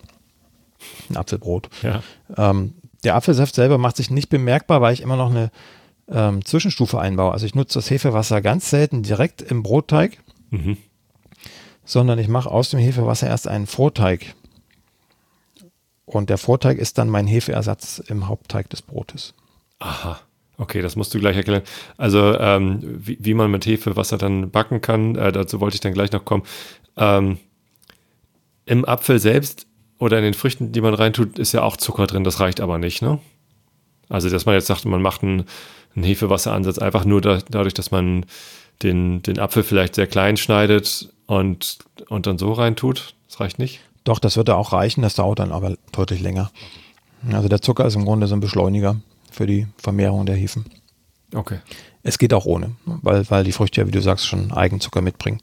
[1.10, 1.70] ein Apfelbrot.
[1.82, 2.02] Ja.
[2.38, 5.52] Ähm, der Apfelsaft selber macht sich nicht bemerkbar, weil ich immer noch eine
[6.10, 7.32] ähm, Zwischenstufe einbaue.
[7.32, 10.23] Also ich nutze das Hefewasser ganz selten direkt im Brotteig,
[10.54, 10.78] Mhm.
[11.84, 14.36] sondern ich mache aus dem Hefewasser erst einen Vorteig.
[16.06, 19.34] Und der Vorteig ist dann mein Hefeersatz im Hauptteig des Brotes.
[19.80, 20.20] Aha.
[20.58, 21.64] Okay, das musst du gleich erklären.
[21.98, 25.94] Also, ähm, wie, wie man mit Hefewasser dann backen kann, äh, dazu wollte ich dann
[25.94, 26.44] gleich noch kommen.
[26.96, 27.40] Ähm,
[28.66, 29.66] Im Apfel selbst
[29.98, 32.78] oder in den Früchten, die man reintut, ist ja auch Zucker drin, das reicht aber
[32.78, 33.20] nicht, ne?
[34.10, 35.46] Also, dass man jetzt sagt, man macht einen,
[35.96, 38.26] einen Hefewasseransatz einfach nur da, dadurch, dass man
[38.84, 43.82] den, den Apfel vielleicht sehr klein schneidet und, und dann so reintut, das reicht nicht?
[44.04, 46.52] Doch, das wird da auch reichen, das dauert dann aber deutlich länger.
[47.32, 48.98] Also der Zucker ist im Grunde so ein Beschleuniger
[49.32, 50.66] für die Vermehrung der Hefen.
[51.34, 51.60] Okay.
[52.04, 55.40] Es geht auch ohne, weil, weil die Früchte ja, wie du sagst, schon Eigenzucker mitbringen.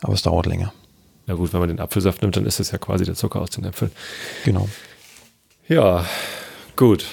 [0.00, 0.72] Aber es dauert länger.
[1.26, 3.50] Ja gut, wenn man den Apfelsaft nimmt, dann ist es ja quasi der Zucker aus
[3.50, 3.92] den Äpfeln.
[4.44, 4.68] Genau.
[5.68, 6.06] Ja,
[6.74, 7.04] gut.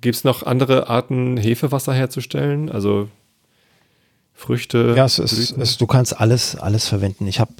[0.00, 2.70] Gibt es noch andere Arten, Hefewasser herzustellen?
[2.70, 3.08] Also
[4.34, 4.94] Früchte?
[4.96, 7.26] Ja, es ist, es, du kannst alles, alles verwenden.
[7.26, 7.52] Ich habe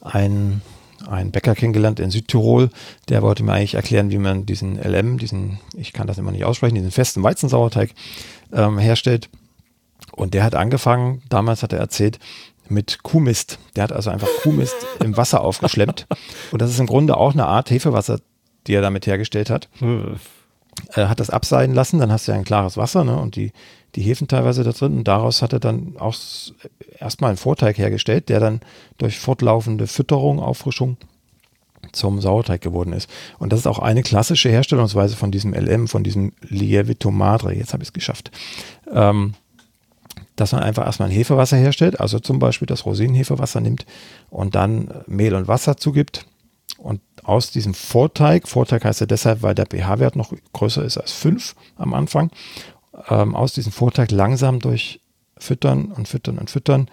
[0.00, 0.62] einen,
[1.06, 2.70] einen Bäcker kennengelernt in Südtirol,
[3.08, 6.44] der wollte mir eigentlich erklären, wie man diesen LM, diesen, ich kann das immer nicht
[6.44, 7.90] aussprechen, diesen festen Weizensauerteig
[8.52, 9.28] ähm, herstellt.
[10.12, 12.18] Und der hat angefangen, damals hat er erzählt,
[12.68, 13.58] mit Kuhmist.
[13.76, 16.06] Der hat also einfach Kuhmist im Wasser aufgeschlemmt.
[16.52, 18.20] Und das ist im Grunde auch eine Art Hefewasser,
[18.66, 19.68] die er damit hergestellt hat.
[19.78, 20.16] Hm.
[20.92, 23.52] Er hat das abseiden lassen, dann hast du ja ein klares Wasser ne, und die,
[23.94, 24.98] die Hefen teilweise da drin.
[24.98, 26.16] Und daraus hat er dann auch
[26.98, 28.60] erstmal einen Vorteig hergestellt, der dann
[28.98, 30.96] durch fortlaufende Fütterung, Auffrischung
[31.92, 33.08] zum Sauerteig geworden ist.
[33.38, 37.54] Und das ist auch eine klassische Herstellungsweise von diesem LM, von diesem Lievito Madre.
[37.54, 38.30] Jetzt habe ich es geschafft.
[38.92, 39.34] Ähm,
[40.36, 43.84] dass man einfach erstmal ein Hefewasser herstellt, also zum Beispiel das Rosinenhefewasser nimmt
[44.30, 46.26] und dann Mehl und Wasser zugibt
[46.78, 51.12] und aus diesem Vorteig, Vorteig heißt ja deshalb, weil der pH-Wert noch größer ist als
[51.12, 52.30] 5 am Anfang,
[53.08, 55.00] ähm, aus diesem Vorteig langsam durch
[55.38, 56.88] Füttern und Füttern und Füttern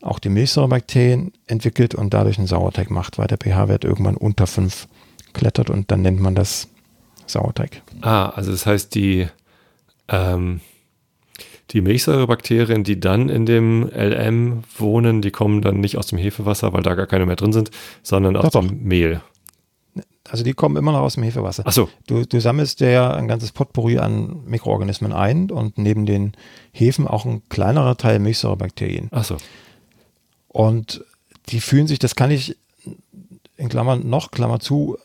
[0.00, 4.88] auch die Milchsäurebakterien entwickelt und dadurch einen Sauerteig macht, weil der pH-Wert irgendwann unter 5
[5.32, 6.68] klettert und dann nennt man das
[7.26, 7.82] Sauerteig.
[8.00, 9.28] Ah, also das heißt, die,
[10.08, 10.60] ähm,
[11.70, 16.72] die Milchsäurebakterien, die dann in dem LM wohnen, die kommen dann nicht aus dem Hefewasser,
[16.72, 17.70] weil da gar keine mehr drin sind,
[18.02, 19.22] sondern aus Doch, dem Mehl.
[20.32, 21.66] Also die kommen immer noch aus dem Hefewasser.
[21.66, 26.32] Achso, Du, du sammelst ja ein ganzes Potpourri an Mikroorganismen ein und neben den
[26.72, 29.08] Hefen auch ein kleinerer Teil Milchsäurebakterien.
[29.12, 29.36] achso.
[30.48, 31.04] Und
[31.50, 32.56] die fühlen sich, das kann ich
[33.58, 34.96] in Klammern noch, Klammer zu,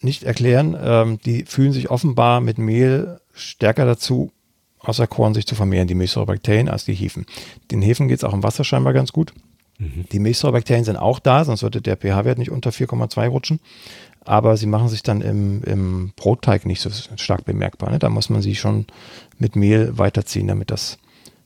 [0.00, 0.76] nicht erklären.
[0.80, 4.30] Ähm, die fühlen sich offenbar mit Mehl stärker dazu,
[4.78, 7.26] außer Korn sich zu vermehren, die Milchsäurebakterien, als die Hefen.
[7.72, 9.32] Den Hefen geht es auch im Wasser scheinbar ganz gut.
[10.12, 13.58] Die Milchsäurebakterien sind auch da, sonst würde der pH-Wert nicht unter 4,2 rutschen.
[14.24, 17.90] Aber sie machen sich dann im, im Brotteig nicht so stark bemerkbar.
[17.90, 17.98] Ne?
[17.98, 18.86] Da muss man sie schon
[19.38, 20.98] mit Mehl weiterziehen, damit das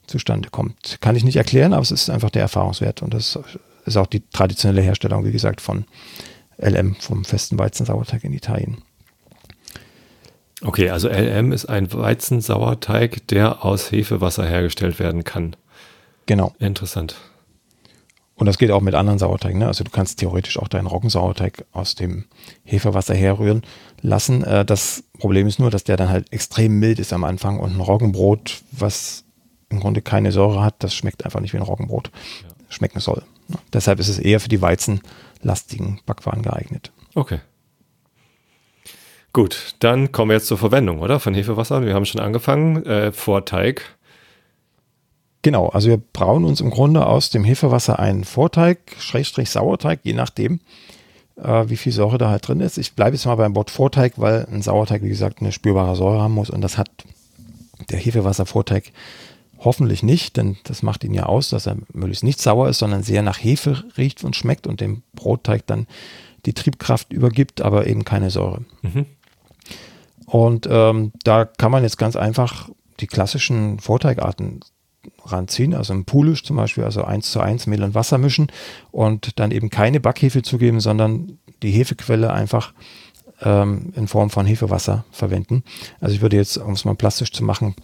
[0.07, 0.99] zustande kommt.
[1.01, 3.03] Kann ich nicht erklären, aber es ist einfach der Erfahrungswert.
[3.03, 3.39] Und das
[3.87, 5.85] ist auch die traditionelle Herstellung, wie gesagt, von
[6.59, 8.79] LM, vom festen Weizensauerteig in Italien.
[10.63, 15.55] Okay, also LM ist ein Weizensauerteig, der aus Hefewasser hergestellt werden kann.
[16.27, 16.55] Genau.
[16.59, 17.17] Interessant.
[18.37, 19.59] Und das geht auch mit anderen Sauerteigen.
[19.59, 19.67] Ne?
[19.67, 22.27] Also du kannst theoretisch auch deinen Roggensauerteig aus dem
[22.65, 23.63] Hefewasser herrühren
[24.03, 24.45] lassen.
[24.45, 27.75] Äh, das Problem ist nur, dass der dann halt extrem mild ist am Anfang und
[27.75, 29.25] ein Roggenbrot, was
[29.71, 32.11] im Grunde keine Säure hat, das schmeckt einfach nicht wie ein Roggenbrot
[32.69, 33.23] schmecken soll.
[33.49, 33.57] Ne?
[33.73, 36.93] Deshalb ist es eher für die weizenlastigen Backwaren geeignet.
[37.15, 37.41] Okay.
[39.33, 41.21] Gut, dann kommen wir jetzt zur Verwendung, oder?
[41.21, 41.85] Von Hefewasser.
[41.85, 42.85] Wir haben schon angefangen.
[42.87, 43.96] Äh, Vorteig.
[45.47, 50.13] Genau, also wir brauen uns im Grunde aus dem Hefewasser einen Vorteig, Schrägstrich Sauerteig, je
[50.13, 50.59] nachdem,
[51.37, 52.79] äh, wie viel Säure da halt drin ist.
[52.79, 56.21] Ich bleibe jetzt mal beim Wort Vorteig, weil ein Sauerteig, wie gesagt, eine spürbare Säure
[56.21, 56.91] haben muss und das hat
[57.91, 58.91] der Hefewasservorteig
[59.61, 63.05] hoffentlich nicht, denn das macht ihn ja aus, dass er möglichst nicht sauer ist, sondern
[63.05, 65.87] sehr nach Hefe riecht und schmeckt und dem Brotteig dann
[66.45, 68.65] die Triebkraft übergibt, aber eben keine Säure.
[68.83, 69.07] Mhm.
[70.27, 74.59] Und ähm, da kann man jetzt ganz einfach die klassischen Vorteigarten
[75.25, 78.49] ranziehen, also im Pulisch zum Beispiel, also 1 zu 1 Mehl und Wasser mischen
[78.91, 82.73] und dann eben keine Backhefe zugeben, sondern die Hefequelle einfach
[83.43, 85.63] ähm, in Form von Hefewasser verwenden.
[86.01, 87.75] Also ich würde jetzt, um es mal plastisch zu machen,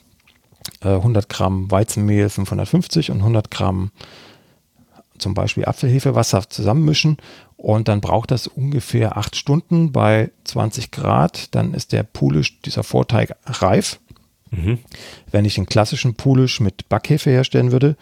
[0.82, 3.90] äh, 100 Gramm Weizenmehl 550 und 100 Gramm
[5.18, 7.16] zum Beispiel Apfelhefewasser zusammenmischen
[7.56, 11.54] und dann braucht das ungefähr acht Stunden bei 20 Grad.
[11.54, 14.00] Dann ist der Pulisch, dieser Vorteig reif.
[14.52, 14.78] Mhm.
[15.30, 17.96] Wenn ich den klassischen Pulisch mit Backhefe herstellen würde,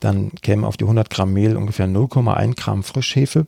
[0.00, 3.46] dann käme auf die 100 Gramm Mehl ungefähr 0,1 Gramm Frischhefe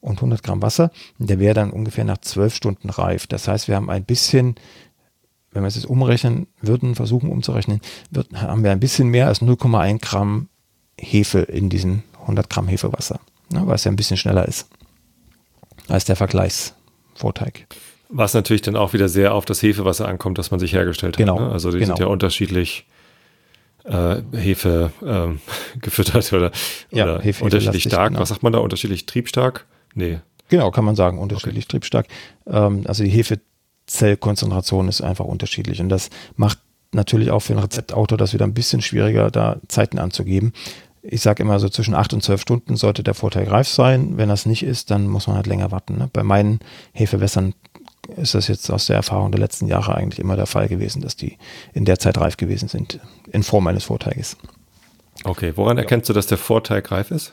[0.00, 0.90] und 100 Gramm Wasser.
[1.18, 3.26] Der wäre dann ungefähr nach 12 Stunden reif.
[3.26, 4.56] Das heißt, wir haben ein bisschen,
[5.52, 9.40] wenn wir es jetzt umrechnen würden, versuchen umzurechnen, wird, haben wir ein bisschen mehr als
[9.40, 10.48] 0,1 Gramm
[10.98, 14.68] Hefe in diesem 100 Gramm Hefewasser, ne, weil es ja ein bisschen schneller ist
[15.88, 17.66] als der Vergleichsvorteig.
[18.12, 21.38] Was natürlich dann auch wieder sehr auf das Hefewasser ankommt, das man sich hergestellt genau,
[21.38, 21.46] hat.
[21.46, 21.52] Ne?
[21.52, 21.94] Also die genau.
[21.94, 22.86] sind ja unterschiedlich
[23.84, 25.40] äh, Hefe ähm,
[25.80, 26.50] gefüttert oder,
[26.90, 28.08] ja, oder Hefe, unterschiedlich stark.
[28.08, 28.20] genau.
[28.20, 28.58] Was sagt man da?
[28.58, 29.66] Unterschiedlich triebstark?
[29.94, 30.18] Nee.
[30.48, 31.72] Genau, kann man sagen, unterschiedlich okay.
[31.72, 32.06] triebstark.
[32.46, 36.58] Ähm, also die Hefezellkonzentration ist einfach unterschiedlich und das macht
[36.92, 40.52] natürlich auch für einen Rezeptautor das wieder ein bisschen schwieriger, da Zeiten anzugeben.
[41.02, 44.18] Ich sage immer so zwischen 8 und 12 Stunden sollte der Vorteig reif sein.
[44.18, 45.96] Wenn das nicht ist, dann muss man halt länger warten.
[45.96, 46.10] Ne?
[46.12, 46.60] Bei meinen
[46.92, 47.54] Hefewässern
[48.16, 51.16] ist das jetzt aus der Erfahrung der letzten Jahre eigentlich immer der Fall gewesen, dass
[51.16, 51.38] die
[51.72, 54.36] in der Zeit reif gewesen sind, in Form eines Vorteiges.
[55.24, 55.82] Okay, woran ja.
[55.82, 57.32] erkennst du, dass der Vorteig reif ist?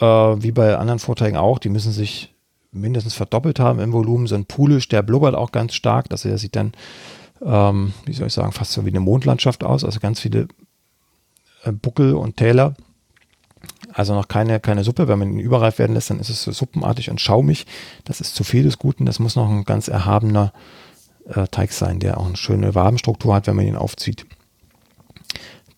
[0.00, 2.34] Äh, wie bei anderen Vorteigen auch, die müssen sich
[2.72, 4.26] mindestens verdoppelt haben im Volumen.
[4.26, 6.08] So ein Pulisch, der blubbert auch ganz stark.
[6.08, 6.72] Das sieht dann,
[7.44, 9.84] ähm, wie soll ich sagen, fast so wie eine Mondlandschaft aus.
[9.84, 10.48] Also ganz viele
[11.64, 12.74] äh, Buckel und Täler.
[14.00, 15.08] Also noch keine, keine Suppe.
[15.08, 17.66] Wenn man ihn überreif werden lässt, dann ist es suppenartig und schaumig.
[18.04, 19.04] Das ist zu viel des Guten.
[19.04, 20.54] Das muss noch ein ganz erhabener
[21.26, 24.24] äh, Teig sein, der auch eine schöne Wabenstruktur hat, wenn man ihn aufzieht.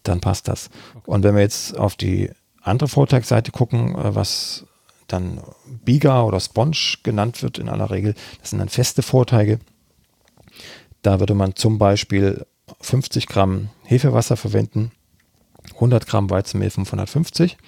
[0.05, 0.71] Dann passt das.
[1.05, 2.31] Und wenn wir jetzt auf die
[2.63, 4.67] andere Vorteigseite gucken, äh, was
[5.09, 5.41] dann
[5.85, 9.59] Biga oder Sponge genannt wird in aller Regel, das sind dann feste Vorteige.
[11.03, 12.47] Da würde man zum Beispiel
[12.83, 14.93] 50 Gramm Hefewasser verwenden,
[15.75, 17.59] 100 Gramm Weizenmehl 550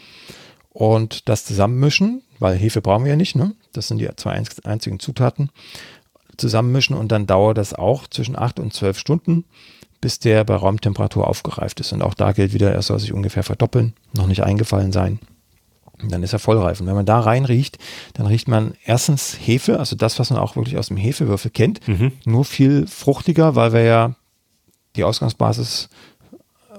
[0.74, 3.54] und das zusammenmischen, weil Hefe brauchen wir ja nicht, ne?
[3.72, 5.50] das sind die zwei einzigen Zutaten,
[6.36, 9.44] zusammenmischen und dann dauert das auch zwischen 8 und 12 Stunden,
[10.00, 11.92] bis der bei Raumtemperatur aufgereift ist.
[11.92, 15.20] Und auch da gilt wieder, er soll sich ungefähr verdoppeln, noch nicht eingefallen sein.
[16.02, 16.80] Und dann ist er vollreif.
[16.80, 17.78] Und wenn man da rein riecht,
[18.14, 21.86] dann riecht man erstens Hefe, also das, was man auch wirklich aus dem Hefewürfel kennt,
[21.86, 22.10] mhm.
[22.24, 24.16] nur viel fruchtiger, weil wir ja
[24.96, 25.88] die Ausgangsbasis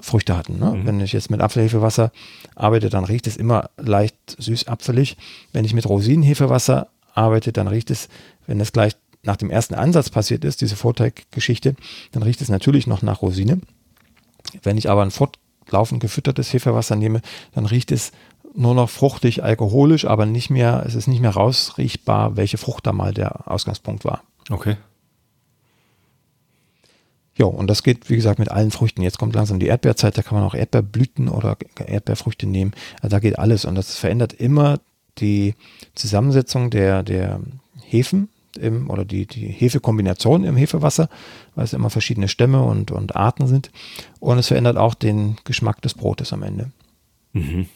[0.06, 0.60] Früchte hatten.
[0.60, 0.72] Ne?
[0.72, 0.86] Mhm.
[0.86, 2.12] Wenn ich jetzt mit Apfelhefewasser
[2.56, 5.18] arbeite, dann riecht es immer leicht süß-apfelig.
[5.52, 8.08] Wenn ich mit Rosinenhefewasser arbeite, dann riecht es,
[8.46, 11.76] wenn es gleich nach dem ersten Ansatz passiert ist, diese Vorteiggeschichte,
[12.12, 13.60] dann riecht es natürlich noch nach Rosine.
[14.62, 17.22] Wenn ich aber ein fortlaufend gefüttertes Hefewasser nehme,
[17.56, 18.12] dann riecht es
[18.54, 22.94] nur noch fruchtig, alkoholisch, aber nicht mehr, es ist nicht mehr rausriechbar, welche Frucht da
[22.94, 24.22] mal der Ausgangspunkt war.
[24.50, 24.78] Okay.
[27.38, 29.02] Ja, und das geht, wie gesagt, mit allen Früchten.
[29.02, 32.72] Jetzt kommt langsam die Erdbeerzeit, da kann man auch Erdbeerblüten oder Erdbeerfrüchte nehmen.
[33.02, 34.80] Also da geht alles und das verändert immer
[35.18, 35.56] die
[35.96, 37.42] Zusammensetzung der, der
[37.84, 41.10] Hefen im, oder die, die Hefekombination im Hefewasser,
[41.56, 43.70] weil es immer verschiedene Stämme und, und Arten sind.
[44.20, 46.72] Und es verändert auch den Geschmack des Brotes am Ende.
[47.34, 47.68] Mhm.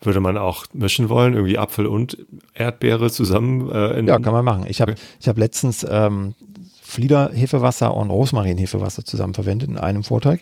[0.00, 2.18] Würde man auch mischen wollen, irgendwie Apfel und
[2.54, 3.70] Erdbeere zusammen?
[3.70, 4.66] Äh, ja, kann man machen.
[4.68, 5.00] Ich habe okay.
[5.26, 6.34] hab letztens ähm,
[6.96, 10.40] Flieder-Hefewasser und Rosmarin-Hefewasser zusammen verwendet in einem Vorteig.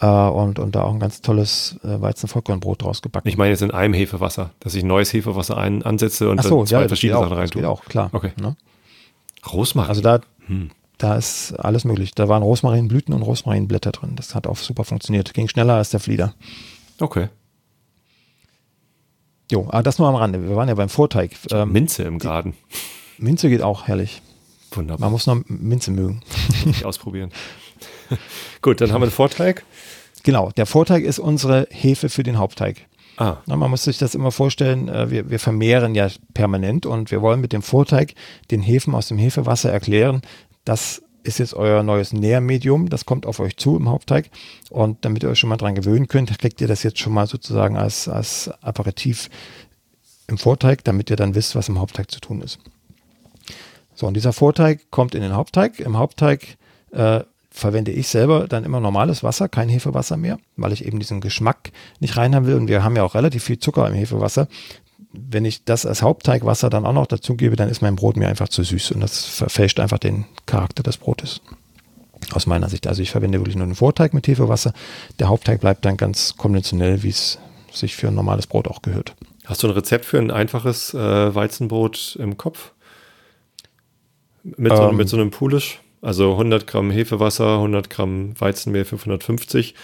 [0.00, 3.28] Äh, und, und da auch ein ganz tolles äh, Weizenvollkornbrot draus gebacken.
[3.28, 6.66] Ich meine jetzt in einem Hefewasser, dass ich neues Hefewasser ein, ansetze und so, dann
[6.66, 7.68] zwei ja, verschiedene Sachen rein tue.
[7.68, 8.08] Auch, klar.
[8.12, 8.32] Okay.
[8.40, 8.56] Ne?
[9.52, 9.90] Rosmarin?
[9.90, 10.70] Also da, hm.
[10.96, 12.14] da ist alles möglich.
[12.14, 14.16] Da waren Rosmarinblüten und Rosmarinblätter drin.
[14.16, 15.34] Das hat auch super funktioniert.
[15.34, 16.34] Ging schneller als der Flieder.
[16.98, 17.28] Okay.
[19.52, 20.42] Jo, aber das nur am Rande.
[20.48, 21.32] Wir waren ja beim Vorteig.
[21.50, 22.54] Ähm, Minze im Garten.
[23.18, 24.22] Minze geht auch herrlich.
[24.72, 25.06] Wunderbar.
[25.06, 26.20] Man muss noch Minze mögen.
[26.84, 27.30] Ausprobieren.
[28.62, 29.64] Gut, dann haben wir den Vorteig.
[30.22, 32.86] Genau, der Vorteig ist unsere Hefe für den Hauptteig.
[33.16, 33.38] Ah.
[33.46, 37.22] Na, man muss sich das immer vorstellen, äh, wir, wir vermehren ja permanent und wir
[37.22, 38.14] wollen mit dem Vorteig
[38.50, 40.20] den Hefen aus dem Hefewasser erklären,
[40.64, 44.30] das ist jetzt euer neues Nährmedium, das kommt auf euch zu im Hauptteig
[44.70, 47.26] und damit ihr euch schon mal dran gewöhnen könnt, kriegt ihr das jetzt schon mal
[47.26, 49.30] sozusagen als, als Aperitif
[50.28, 52.58] im Vorteig, damit ihr dann wisst, was im Hauptteig zu tun ist.
[53.96, 55.80] So, und dieser Vorteig kommt in den Hauptteig.
[55.80, 56.58] Im Hauptteig
[56.92, 61.22] äh, verwende ich selber dann immer normales Wasser, kein Hefewasser mehr, weil ich eben diesen
[61.22, 62.56] Geschmack nicht rein haben will.
[62.56, 64.48] Und wir haben ja auch relativ viel Zucker im Hefewasser.
[65.12, 68.50] Wenn ich das als Hauptteigwasser dann auch noch dazugebe, dann ist mein Brot mir einfach
[68.50, 71.40] zu süß und das verfälscht einfach den Charakter des Brotes.
[72.32, 72.86] Aus meiner Sicht.
[72.86, 74.74] Also ich verwende wirklich nur den Vorteig mit Hefewasser.
[75.18, 77.38] Der Hauptteig bleibt dann ganz konventionell, wie es
[77.72, 79.14] sich für ein normales Brot auch gehört.
[79.46, 82.72] Hast du ein Rezept für ein einfaches äh, Weizenbrot im Kopf?
[84.56, 85.80] Mit, so, ähm, mit so einem Pulisch?
[86.02, 89.74] Also 100 Gramm Hefewasser, 100 Gramm Weizenmehl, 550.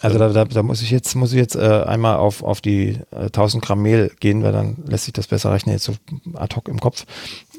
[0.00, 2.98] Also da, da, da muss ich jetzt, muss ich jetzt äh, einmal auf, auf die
[3.10, 5.94] äh, 1000 Gramm Mehl gehen, weil dann lässt sich das besser rechnen, jetzt so
[6.34, 7.06] ad hoc im Kopf.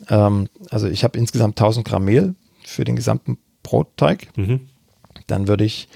[0.09, 4.27] Ähm, also ich habe insgesamt 1000 Gramm Mehl für den gesamten Brotteig.
[4.37, 4.69] Mhm.
[5.27, 5.87] Dann würde ich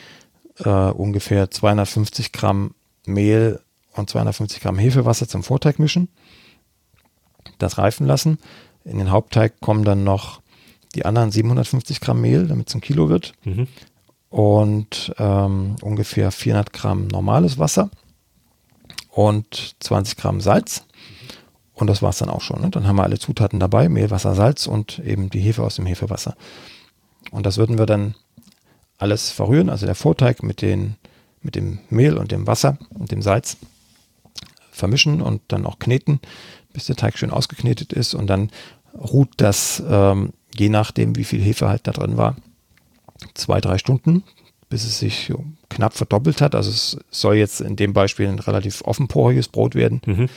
[0.63, 2.74] äh, ungefähr 250 Gramm
[3.06, 3.60] Mehl
[3.93, 6.10] und 250 Gramm Hefewasser zum Vorteig mischen.
[7.60, 8.39] Das reifen lassen.
[8.86, 10.41] In den Hauptteig kommen dann noch
[10.95, 13.34] die anderen 750 Gramm Mehl, damit es ein Kilo wird.
[13.43, 13.67] Mhm
[14.30, 17.89] und ähm, ungefähr 400 Gramm normales Wasser
[19.10, 20.86] und 20 Gramm Salz.
[21.73, 22.62] Und das war es dann auch schon.
[22.62, 22.69] Ne?
[22.69, 25.86] Dann haben wir alle Zutaten dabei, Mehl, Wasser, Salz und eben die Hefe aus dem
[25.86, 26.36] Hefewasser.
[27.32, 28.15] Und das würden wir dann
[28.97, 30.95] alles verrühren, also der Vorteig mit, den,
[31.41, 33.58] mit dem Mehl und dem Wasser und dem Salz
[34.71, 36.19] vermischen und dann auch kneten,
[36.73, 38.13] bis der Teig schön ausgeknetet ist.
[38.13, 38.52] Und dann
[38.93, 42.36] ruht das, ähm, je nachdem, wie viel Hefe halt da drin war,
[43.34, 44.24] zwei, drei Stunden,
[44.69, 45.34] bis es sich
[45.69, 46.56] knapp verdoppelt hat.
[46.56, 50.30] Also es soll jetzt in dem Beispiel ein relativ offenporiges Brot werden, mhm.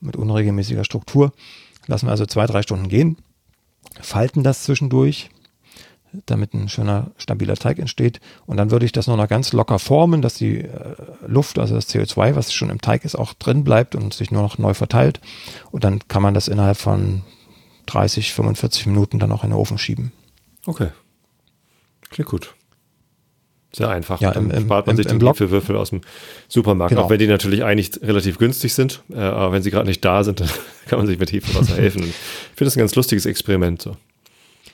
[0.00, 1.32] mit unregelmäßiger Struktur.
[1.86, 3.16] Lassen wir also zwei, drei Stunden gehen,
[4.00, 5.30] falten das zwischendurch,
[6.26, 8.20] damit ein schöner, stabiler Teig entsteht.
[8.46, 10.94] Und dann würde ich das nur noch ganz locker formen, dass die äh,
[11.26, 14.42] Luft, also das CO2, was schon im Teig ist, auch drin bleibt und sich nur
[14.42, 15.20] noch neu verteilt.
[15.70, 17.22] Und dann kann man das innerhalb von
[17.88, 20.12] 30, 45 Minuten dann auch in den Ofen schieben.
[20.66, 20.88] Okay.
[22.10, 22.54] Klingt gut.
[23.72, 24.20] Sehr einfach.
[24.20, 26.00] Ja, im, Dann spart man im, sich im die Hefewürfel aus dem
[26.48, 26.90] Supermarkt.
[26.90, 27.02] Genau.
[27.02, 29.02] Auch wenn die natürlich eigentlich relativ günstig sind.
[29.10, 30.48] Äh, aber wenn sie gerade nicht da sind, dann
[30.86, 32.02] kann man sich mit Hefewasser helfen.
[32.02, 32.14] Ich
[32.56, 33.82] finde das ein ganz lustiges Experiment.
[33.82, 33.96] So.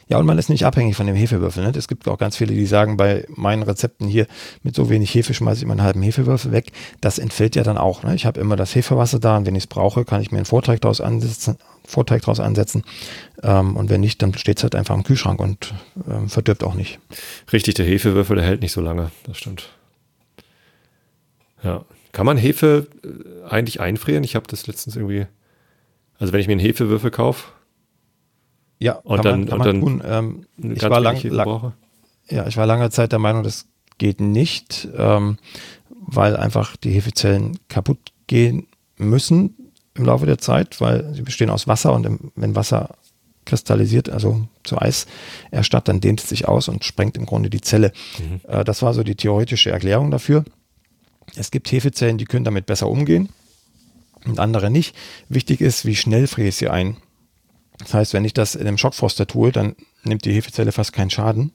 [0.08, 1.64] Ja, und man ist nicht abhängig von dem Hefewürfel.
[1.64, 1.72] Ne?
[1.76, 4.26] Es gibt auch ganz viele, die sagen, bei meinen Rezepten hier
[4.62, 6.72] mit so wenig Hefe schmeiße ich meinen halben Hefewürfel weg.
[7.00, 8.02] Das entfällt ja dann auch.
[8.02, 8.14] Ne?
[8.14, 10.46] Ich habe immer das Hefewasser da und wenn ich es brauche, kann ich mir einen
[10.46, 12.84] Vorteig daraus ansetzen, Vorteig draus ansetzen.
[13.42, 15.74] Ähm, und wenn nicht, dann steht es halt einfach im Kühlschrank und
[16.08, 16.98] ähm, verdirbt auch nicht.
[17.52, 19.10] Richtig, der Hefewürfel, der hält nicht so lange.
[19.26, 19.70] Das stimmt.
[21.62, 21.84] Ja.
[22.12, 24.22] Kann man Hefe äh, eigentlich einfrieren?
[24.22, 25.26] Ich habe das letztens irgendwie.
[26.18, 27.48] Also wenn ich mir einen Hefewürfel kaufe,
[28.78, 30.02] ja, und dann, man, und dann tun.
[30.04, 31.72] Ähm, ich, war lang, lang,
[32.28, 33.66] ja, ich war lange Zeit der Meinung, das
[33.98, 35.38] geht nicht, ähm,
[35.88, 39.54] weil einfach die Hefezellen kaputt gehen müssen
[39.94, 42.96] im Laufe der Zeit, weil sie bestehen aus Wasser und im, wenn Wasser
[43.44, 45.06] kristallisiert, also zu Eis
[45.50, 47.92] erstarrt, dann dehnt es sich aus und sprengt im Grunde die Zelle.
[48.18, 48.40] Mhm.
[48.48, 50.44] Äh, das war so die theoretische Erklärung dafür.
[51.36, 53.28] Es gibt Hefezellen, die können damit besser umgehen
[54.24, 54.96] und andere nicht.
[55.28, 56.96] Wichtig ist, wie schnell friere ich sie ein.
[57.78, 61.10] Das heißt, wenn ich das in einem Schockfroster tue, dann nimmt die Hefezelle fast keinen
[61.10, 61.52] Schaden.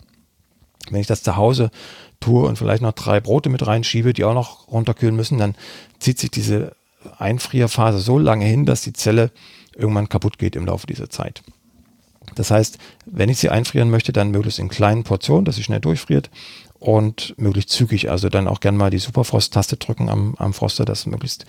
[0.89, 1.71] Wenn ich das zu Hause
[2.19, 5.55] tue und vielleicht noch drei Brote mit reinschiebe, die auch noch runterkühlen müssen, dann
[5.99, 6.75] zieht sich diese
[7.17, 9.32] Einfrierphase so lange hin, dass die Zelle
[9.75, 11.41] irgendwann kaputt geht im Laufe dieser Zeit.
[12.36, 15.79] Das heißt, wenn ich sie einfrieren möchte, dann möglichst in kleinen Portionen, dass sie schnell
[15.79, 16.29] durchfriert
[16.79, 18.10] und möglichst zügig.
[18.10, 21.45] Also dann auch gerne mal die Superfrost-Taste drücken am, am Froster, dass möglichst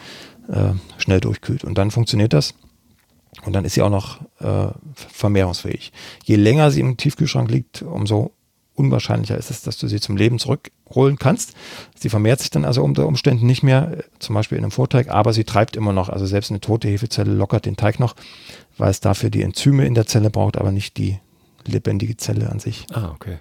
[0.49, 1.65] äh, schnell durchkühlt.
[1.65, 2.55] Und dann funktioniert das.
[3.45, 5.93] Und dann ist sie auch noch äh, vermehrungsfähig.
[6.25, 8.33] Je länger sie im Tiefkühlschrank liegt, umso
[8.75, 11.55] unwahrscheinlicher ist es, dass du sie zum Leben zurückholen kannst.
[11.95, 15.09] Sie vermehrt sich dann also unter Umständen nicht mehr, äh, zum Beispiel in einem Vorteig,
[15.09, 16.09] aber sie treibt immer noch.
[16.09, 18.17] Also selbst eine tote Hefezelle lockert den Teig noch,
[18.79, 21.19] weil es dafür die Enzyme in der Zelle braucht, aber nicht die
[21.67, 22.87] lebendige Zelle an sich.
[22.93, 23.39] Ah, okay.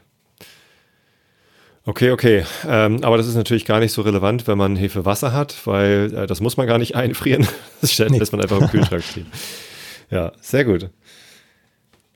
[1.86, 2.46] Okay, okay.
[2.68, 6.28] Ähm, aber das ist natürlich gar nicht so relevant, wenn man Hefewasser hat, weil äh,
[6.28, 7.48] das muss man gar nicht einfrieren.
[7.82, 8.18] Das nee.
[8.18, 9.28] lässt man einfach im Kühlschrank stehen.
[10.10, 10.90] Ja, sehr gut.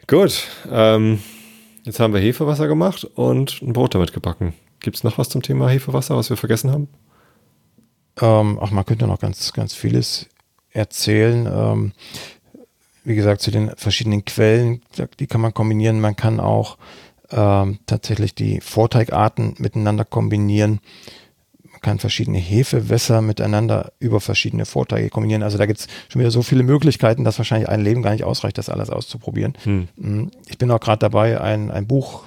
[0.08, 0.48] Gut.
[0.70, 1.20] Ähm,
[1.84, 4.54] jetzt haben wir Hefewasser gemacht und ein Brot damit gebacken.
[4.80, 6.88] Gibt es noch was zum Thema Hefewasser, was wir vergessen haben?
[8.22, 10.28] Ähm, ach, man könnte noch ganz, ganz vieles
[10.72, 11.48] erzählen.
[11.52, 11.94] Ähm,
[13.04, 14.82] wie gesagt, zu den verschiedenen Quellen,
[15.20, 16.02] die kann man kombinieren.
[16.02, 16.78] Man kann auch
[17.32, 20.80] ähm, tatsächlich die Vorteigarten miteinander kombinieren
[21.84, 25.44] kann verschiedene Hefewässer miteinander über verschiedene Vorteile kombinieren.
[25.44, 28.24] Also da gibt es schon wieder so viele Möglichkeiten, dass wahrscheinlich ein Leben gar nicht
[28.24, 29.54] ausreicht, das alles auszuprobieren.
[29.64, 29.88] Hm.
[29.96, 32.24] Mm, ich bin auch gerade dabei, ein, ein Buch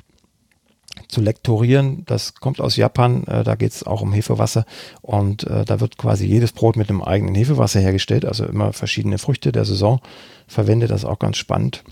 [1.09, 2.05] zu lektorieren.
[2.07, 3.25] Das kommt aus Japan.
[3.27, 4.65] Äh, da geht es auch um Hefewasser.
[5.03, 8.25] Und äh, da wird quasi jedes Brot mit einem eigenen Hefewasser hergestellt.
[8.25, 10.01] Also immer verschiedene Früchte der Saison
[10.47, 10.91] verwendet.
[10.91, 11.85] Das ist auch ganz spannend.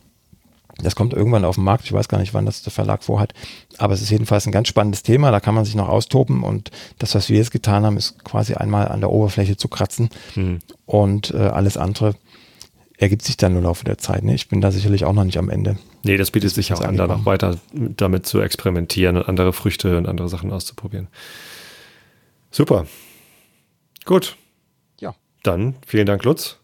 [0.85, 1.85] Das kommt irgendwann auf den Markt.
[1.85, 3.35] Ich weiß gar nicht, wann das der Verlag vorhat.
[3.79, 5.31] Aber es ist jedenfalls ein ganz spannendes Thema.
[5.31, 6.43] Da kann man sich noch austoben.
[6.43, 10.11] Und das, was wir jetzt getan haben, ist quasi einmal an der Oberfläche zu kratzen.
[10.35, 10.61] Hm.
[10.87, 12.15] Und äh, alles andere
[12.97, 14.23] ergibt sich dann im Laufe der Zeit.
[14.23, 14.35] Ne?
[14.35, 15.77] Ich bin da sicherlich auch noch nicht am Ende.
[16.05, 19.99] Nee, das bietet sich auch an, da noch weiter damit zu experimentieren und andere Früchte
[19.99, 21.09] und andere Sachen auszuprobieren.
[22.51, 22.87] Super.
[24.05, 24.37] Gut.
[25.01, 25.15] Ja.
[25.43, 26.59] Dann vielen Dank, Lutz.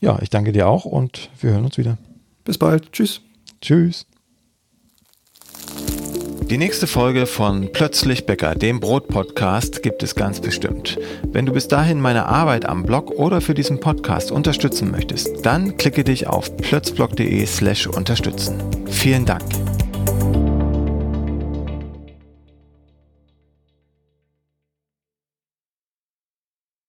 [0.00, 1.96] Ja, ich danke dir auch und wir hören uns wieder.
[2.44, 2.92] Bis bald.
[2.92, 3.20] Tschüss.
[3.60, 4.06] Tschüss.
[6.50, 10.98] Die nächste Folge von Plötzlich Bäcker, dem Brot-Podcast, gibt es ganz bestimmt.
[11.26, 15.78] Wenn du bis dahin meine Arbeit am Blog oder für diesen Podcast unterstützen möchtest, dann
[15.78, 18.60] klicke dich auf plötzblog.de slash unterstützen.
[18.86, 19.42] Vielen Dank.